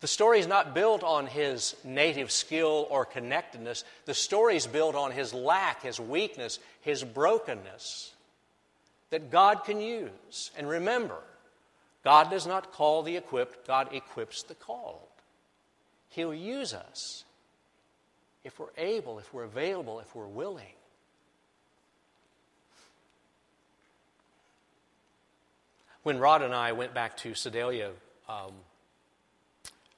The 0.00 0.08
story 0.08 0.38
is 0.38 0.46
not 0.46 0.74
built 0.74 1.02
on 1.02 1.26
his 1.26 1.76
native 1.82 2.30
skill 2.30 2.86
or 2.90 3.06
connectedness. 3.06 3.84
The 4.04 4.12
story 4.12 4.56
is 4.56 4.66
built 4.66 4.94
on 4.94 5.12
his 5.12 5.32
lack, 5.32 5.82
his 5.82 5.98
weakness, 5.98 6.58
his 6.82 7.02
brokenness 7.02 8.12
that 9.08 9.30
God 9.30 9.64
can 9.64 9.80
use. 9.80 10.50
And 10.58 10.68
remember, 10.68 11.16
God 12.02 12.30
does 12.30 12.46
not 12.46 12.72
call 12.72 13.02
the 13.02 13.16
equipped, 13.16 13.66
God 13.66 13.94
equips 13.94 14.42
the 14.42 14.54
called. 14.54 15.00
He'll 16.10 16.34
use 16.34 16.74
us 16.74 17.24
if 18.44 18.58
we're 18.58 18.66
able, 18.76 19.18
if 19.18 19.32
we're 19.32 19.44
available, 19.44 20.00
if 20.00 20.14
we're 20.14 20.26
willing. 20.26 20.66
When 26.02 26.18
Rod 26.18 26.42
and 26.42 26.54
I 26.54 26.72
went 26.72 26.92
back 26.92 27.16
to 27.18 27.34
Sedalia 27.34 27.90
um, 28.28 28.52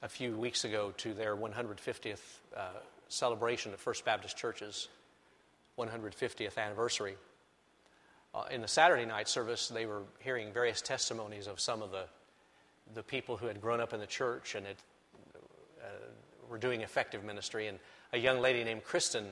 a 0.01 0.07
few 0.07 0.37
weeks 0.37 0.63
ago 0.63 0.93
to 0.97 1.13
their 1.13 1.35
150th 1.35 2.19
uh, 2.55 2.61
celebration 3.09 3.73
at 3.73 3.79
First 3.79 4.05
Baptist 4.05 4.37
Church's 4.37 4.87
150th 5.77 6.57
anniversary, 6.57 7.15
uh, 8.33 8.45
in 8.51 8.61
the 8.61 8.67
Saturday 8.67 9.05
night 9.05 9.27
service, 9.27 9.67
they 9.67 9.85
were 9.85 10.03
hearing 10.19 10.53
various 10.53 10.81
testimonies 10.81 11.47
of 11.47 11.59
some 11.59 11.81
of 11.81 11.91
the, 11.91 12.05
the 12.93 13.03
people 13.03 13.35
who 13.35 13.47
had 13.47 13.59
grown 13.61 13.81
up 13.81 13.91
in 13.91 13.99
the 13.99 14.07
church 14.07 14.55
and 14.55 14.65
had, 14.65 14.75
uh, 15.81 15.87
were 16.49 16.57
doing 16.57 16.81
effective 16.81 17.25
ministry. 17.25 17.67
And 17.67 17.79
a 18.13 18.17
young 18.17 18.39
lady 18.39 18.63
named 18.63 18.83
Kristen 18.83 19.25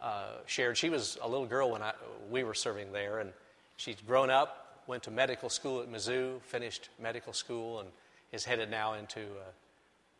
uh, 0.00 0.28
shared. 0.46 0.76
She 0.76 0.90
was 0.90 1.18
a 1.22 1.28
little 1.28 1.46
girl 1.46 1.70
when 1.70 1.82
I, 1.82 1.92
we 2.30 2.44
were 2.44 2.54
serving 2.54 2.92
there, 2.92 3.20
and 3.20 3.32
she's 3.76 3.96
grown 4.06 4.30
up, 4.30 4.82
went 4.86 5.02
to 5.04 5.10
medical 5.10 5.48
school 5.48 5.80
at 5.80 5.90
Mizzou, 5.90 6.40
finished 6.42 6.90
medical 7.00 7.32
school, 7.32 7.80
and 7.80 7.88
is 8.32 8.44
headed 8.44 8.70
now 8.70 8.94
into 8.94 9.20
uh, 9.20 9.52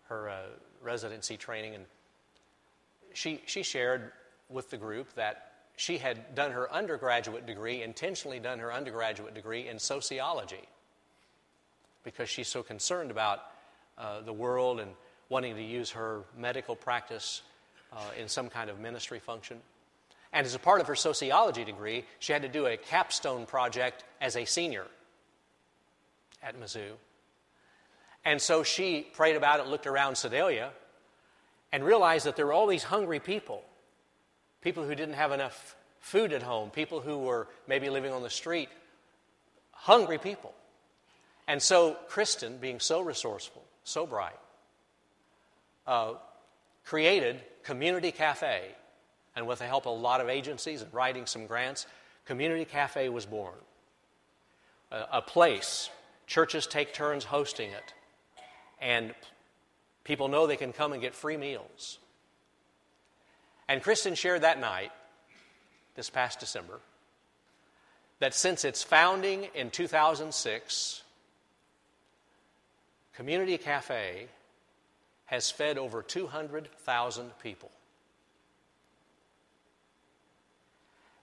her 0.09 0.31
uh, 0.31 0.37
residency 0.83 1.37
training. 1.37 1.75
And 1.75 1.85
she, 3.13 3.41
she 3.47 3.63
shared 3.63 4.13
with 4.49 4.71
the 4.71 4.77
group 4.77 5.13
that 5.15 5.53
she 5.77 5.99
had 5.99 6.35
done 6.35 6.53
her 6.53 6.73
undergraduate 6.73 7.47
degree, 7.47 7.83
intentionally 7.83 8.41
done 8.41 8.59
her 8.59 8.73
undergraduate 8.73 9.35
degree 9.35 9.69
in 9.69 9.79
sociology, 9.79 10.69
because 12.03 12.29
she's 12.31 12.49
so 12.49 12.63
concerned 12.63 13.11
about 13.11 13.41
uh, 13.99 14.21
the 14.23 14.33
world 14.33 14.81
and 14.81 14.91
wanting 15.29 15.55
to 15.55 15.63
use 15.63 15.91
her 15.91 16.23
medical 16.39 16.75
practice 16.75 17.43
uh, 17.93 18.01
in 18.19 18.29
some 18.29 18.49
kind 18.49 18.71
of 18.71 18.79
ministry 18.79 19.19
function. 19.19 19.61
And 20.33 20.47
as 20.47 20.55
a 20.55 20.59
part 20.59 20.81
of 20.81 20.87
her 20.89 20.95
sociology 20.97 21.65
degree, 21.65 22.05
she 22.19 22.33
had 22.33 22.43
to 22.43 22.49
do 22.49 22.67
a 22.67 22.77
capstone 22.77 23.47
project 23.47 24.05
as 24.21 24.37
a 24.37 24.45
senior 24.45 24.87
at 26.43 26.61
Mizzou. 26.61 26.93
And 28.25 28.41
so 28.41 28.63
she 28.63 29.07
prayed 29.15 29.37
about 29.37 29.61
it, 29.61 29.67
looked 29.67 29.87
around 29.87 30.17
Sedalia, 30.17 30.71
and 31.73 31.85
realized 31.85 32.27
that 32.27 32.37
there 32.37 32.47
were 32.47 32.53
all 32.53 32.67
these 32.67 32.83
hungry 32.83 33.21
people 33.21 33.63
people 34.67 34.83
who 34.83 34.97
didn't 34.97 35.15
have 35.15 35.31
enough 35.31 35.77
food 36.01 36.33
at 36.33 36.43
home, 36.43 36.71
people 36.71 37.01
who 37.01 37.19
were 37.19 37.47
maybe 37.69 37.89
living 37.89 38.13
on 38.13 38.21
the 38.25 38.31
street, 38.31 38.69
hungry 39.71 40.19
people. 40.19 40.53
And 41.47 41.63
so 41.63 41.97
Kristen, 42.09 42.59
being 42.59 42.81
so 42.81 43.01
resourceful, 43.01 43.63
so 43.85 44.07
bright, 44.07 44.39
uh, 45.87 46.15
created 46.87 47.43
Community 47.65 48.13
Cafe. 48.13 48.63
And 49.35 49.47
with 49.47 49.59
the 49.59 49.67
help 49.67 49.87
of 49.87 49.99
a 49.99 50.01
lot 50.01 50.23
of 50.23 50.31
agencies 50.31 50.81
and 50.81 50.95
writing 50.95 51.27
some 51.27 51.47
grants, 51.47 51.87
Community 52.25 52.65
Cafe 52.65 53.11
was 53.11 53.27
born. 53.27 53.59
A, 54.91 55.05
a 55.15 55.23
place, 55.23 55.91
churches 56.27 56.67
take 56.67 56.95
turns 56.95 57.25
hosting 57.25 57.71
it. 57.71 57.93
and 58.81 59.15
people 60.05 60.29
know 60.29 60.47
they 60.47 60.57
can 60.57 60.73
come 60.73 60.93
and 60.93 61.03
get 61.03 61.15
free 61.15 61.37
meals. 61.37 61.99
And 63.69 63.83
Kristen 63.83 64.15
shared 64.15 64.43
that 64.43 64.61
night, 64.61 64.93
this 65.97 66.11
past 66.11 66.39
December, 66.39 66.79
that 68.21 68.33
since 68.35 68.65
its 68.65 68.83
founding 68.83 69.49
in 69.55 69.71
2006, 69.71 71.03
Community 73.15 73.59
Cafe 73.59 74.29
has 75.27 75.51
fed 75.51 75.77
over 75.77 76.03
200,000 76.03 77.31
people. 77.43 77.71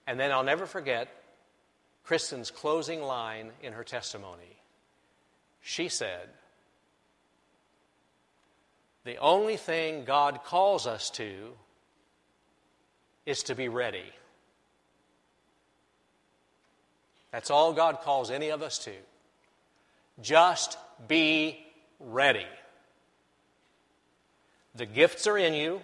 And 0.06 0.20
then 0.20 0.30
I'll 0.30 0.44
never 0.44 0.66
forget 0.66 1.08
Kristen's 2.04 2.50
closing 2.50 3.02
line 3.02 3.50
in 3.62 3.72
her 3.72 3.84
testimony. 3.84 4.58
She 5.62 5.88
said, 5.88 6.28
The 9.04 9.16
only 9.16 9.56
thing 9.56 10.04
God 10.04 10.44
calls 10.44 10.86
us 10.86 11.08
to 11.10 11.52
is 13.24 13.42
to 13.44 13.54
be 13.54 13.68
ready. 13.68 14.12
That's 17.32 17.50
all 17.50 17.72
God 17.72 18.00
calls 18.02 18.30
any 18.30 18.50
of 18.50 18.62
us 18.62 18.78
to. 18.80 18.92
Just 20.20 20.76
be 21.08 21.66
ready. 21.98 22.46
The 24.74 24.86
gifts 24.86 25.26
are 25.26 25.38
in 25.38 25.54
you. 25.54 25.80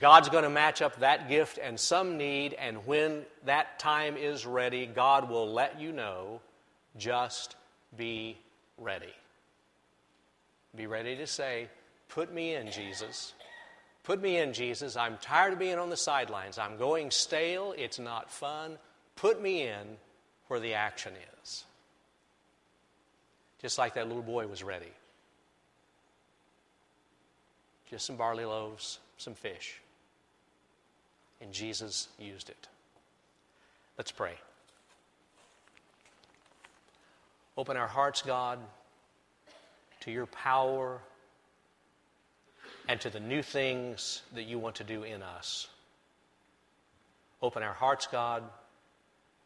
God's 0.00 0.28
going 0.28 0.44
to 0.44 0.50
match 0.50 0.82
up 0.82 0.98
that 1.00 1.28
gift 1.28 1.58
and 1.62 1.78
some 1.78 2.16
need, 2.16 2.54
and 2.54 2.84
when 2.86 3.22
that 3.44 3.78
time 3.78 4.16
is 4.16 4.44
ready, 4.44 4.86
God 4.86 5.28
will 5.30 5.52
let 5.52 5.80
you 5.80 5.92
know. 5.92 6.40
Just 6.96 7.54
be 7.96 8.36
ready. 8.78 9.12
Be 10.74 10.86
ready 10.86 11.16
to 11.16 11.26
say, 11.26 11.68
Put 12.08 12.32
me 12.32 12.54
in, 12.54 12.70
Jesus. 12.70 13.34
Put 14.04 14.20
me 14.20 14.36
in, 14.36 14.52
Jesus. 14.52 14.96
I'm 14.96 15.16
tired 15.18 15.54
of 15.54 15.58
being 15.58 15.78
on 15.78 15.90
the 15.90 15.96
sidelines. 15.96 16.58
I'm 16.58 16.76
going 16.76 17.10
stale. 17.10 17.74
It's 17.76 17.98
not 17.98 18.30
fun. 18.30 18.78
Put 19.16 19.40
me 19.42 19.62
in 19.62 19.96
where 20.48 20.60
the 20.60 20.74
action 20.74 21.12
is. 21.42 21.64
Just 23.60 23.78
like 23.78 23.94
that 23.94 24.06
little 24.06 24.22
boy 24.22 24.46
was 24.46 24.62
ready. 24.62 24.92
Just 27.88 28.06
some 28.06 28.16
barley 28.16 28.44
loaves, 28.44 28.98
some 29.18 29.34
fish. 29.34 29.80
And 31.40 31.52
Jesus 31.52 32.08
used 32.18 32.48
it. 32.48 32.68
Let's 33.98 34.10
pray. 34.10 34.34
Open 37.56 37.76
our 37.76 37.86
hearts, 37.86 38.22
God, 38.22 38.58
to 40.00 40.10
your 40.10 40.26
power 40.26 41.00
and 42.88 43.00
to 43.00 43.10
the 43.10 43.20
new 43.20 43.42
things 43.42 44.22
that 44.34 44.44
you 44.44 44.58
want 44.58 44.76
to 44.76 44.84
do 44.84 45.04
in 45.04 45.22
us. 45.22 45.68
Open 47.40 47.62
our 47.62 47.72
hearts, 47.72 48.08
God, 48.10 48.42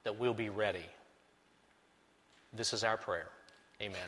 that 0.04 0.18
we'll 0.18 0.34
be 0.34 0.48
ready. 0.48 0.86
This 2.52 2.72
is 2.72 2.82
our 2.82 2.96
prayer. 2.96 3.28
Amen. 3.82 3.98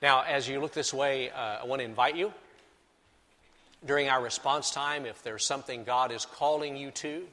Now, 0.00 0.22
as 0.22 0.48
you 0.48 0.60
look 0.60 0.72
this 0.72 0.94
way, 0.94 1.30
uh, 1.30 1.58
I 1.62 1.64
want 1.66 1.80
to 1.80 1.84
invite 1.84 2.16
you 2.16 2.32
during 3.86 4.08
our 4.08 4.22
response 4.22 4.70
time, 4.70 5.06
if 5.06 5.22
there's 5.22 5.44
something 5.44 5.84
God 5.84 6.12
is 6.12 6.26
calling 6.26 6.76
you 6.76 6.90
to, 6.90 7.26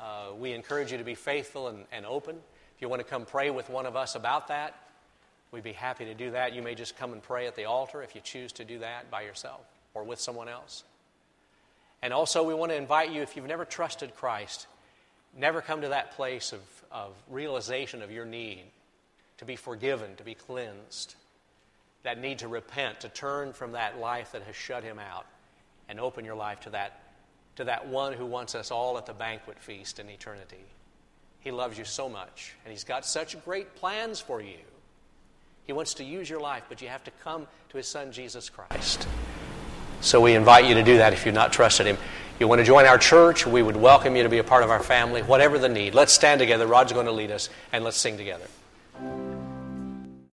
uh, 0.00 0.26
we 0.38 0.52
encourage 0.52 0.92
you 0.92 0.98
to 0.98 1.04
be 1.04 1.14
faithful 1.14 1.68
and, 1.68 1.84
and 1.90 2.04
open. 2.04 2.36
If 2.76 2.82
you 2.82 2.88
want 2.88 3.00
to 3.00 3.08
come 3.08 3.24
pray 3.24 3.50
with 3.50 3.70
one 3.70 3.86
of 3.86 3.96
us 3.96 4.14
about 4.14 4.48
that, 4.48 4.74
we'd 5.50 5.64
be 5.64 5.72
happy 5.72 6.04
to 6.04 6.14
do 6.14 6.32
that. 6.32 6.54
You 6.54 6.62
may 6.62 6.74
just 6.74 6.96
come 6.96 7.12
and 7.12 7.22
pray 7.22 7.46
at 7.46 7.56
the 7.56 7.64
altar 7.64 8.02
if 8.02 8.14
you 8.14 8.20
choose 8.20 8.52
to 8.52 8.64
do 8.64 8.80
that 8.80 9.10
by 9.10 9.22
yourself 9.22 9.60
or 9.94 10.04
with 10.04 10.20
someone 10.20 10.48
else. 10.48 10.84
And 12.02 12.12
also, 12.12 12.44
we 12.44 12.54
want 12.54 12.70
to 12.70 12.76
invite 12.76 13.10
you, 13.10 13.22
if 13.22 13.34
you've 13.34 13.46
never 13.46 13.64
trusted 13.64 14.14
Christ, 14.14 14.68
never 15.36 15.60
come 15.60 15.80
to 15.80 15.88
that 15.88 16.12
place 16.12 16.52
of, 16.52 16.60
of 16.92 17.12
realization 17.28 18.02
of 18.02 18.12
your 18.12 18.24
need 18.24 18.62
to 19.38 19.44
be 19.44 19.56
forgiven, 19.56 20.14
to 20.16 20.22
be 20.22 20.34
cleansed, 20.34 21.16
that 22.04 22.20
need 22.20 22.38
to 22.40 22.48
repent, 22.48 23.00
to 23.00 23.08
turn 23.08 23.52
from 23.52 23.72
that 23.72 23.98
life 23.98 24.32
that 24.32 24.42
has 24.42 24.54
shut 24.54 24.84
him 24.84 24.98
out 25.00 25.26
and 25.88 25.98
open 25.98 26.24
your 26.24 26.34
life 26.34 26.60
to 26.60 26.70
that, 26.70 27.00
to 27.56 27.64
that 27.64 27.88
one 27.88 28.12
who 28.12 28.26
wants 28.26 28.54
us 28.54 28.70
all 28.70 28.98
at 28.98 29.06
the 29.06 29.12
banquet 29.12 29.58
feast 29.58 29.98
in 29.98 30.08
eternity. 30.08 30.64
He 31.40 31.50
loves 31.50 31.78
you 31.78 31.84
so 31.84 32.08
much, 32.08 32.54
and 32.64 32.72
He's 32.72 32.84
got 32.84 33.06
such 33.06 33.42
great 33.44 33.76
plans 33.76 34.20
for 34.20 34.40
you. 34.40 34.58
He 35.66 35.72
wants 35.72 35.94
to 35.94 36.04
use 36.04 36.28
your 36.28 36.40
life, 36.40 36.64
but 36.68 36.82
you 36.82 36.88
have 36.88 37.04
to 37.04 37.10
come 37.22 37.46
to 37.70 37.76
His 37.76 37.86
Son, 37.86 38.10
Jesus 38.12 38.48
Christ. 38.48 39.06
So 40.00 40.20
we 40.20 40.34
invite 40.34 40.66
you 40.66 40.74
to 40.74 40.82
do 40.82 40.98
that 40.98 41.12
if 41.12 41.26
you've 41.26 41.34
not 41.34 41.52
trusted 41.52 41.86
Him. 41.86 41.98
You 42.40 42.46
want 42.46 42.60
to 42.60 42.64
join 42.64 42.86
our 42.86 42.98
church, 42.98 43.46
we 43.46 43.62
would 43.62 43.76
welcome 43.76 44.14
you 44.14 44.22
to 44.22 44.28
be 44.28 44.38
a 44.38 44.44
part 44.44 44.62
of 44.62 44.70
our 44.70 44.82
family, 44.82 45.22
whatever 45.22 45.58
the 45.58 45.68
need. 45.68 45.94
Let's 45.94 46.12
stand 46.12 46.38
together. 46.38 46.66
Rod's 46.66 46.92
going 46.92 47.06
to 47.06 47.12
lead 47.12 47.30
us, 47.30 47.50
and 47.72 47.82
let's 47.82 47.96
sing 47.96 48.16
together. 48.16 48.46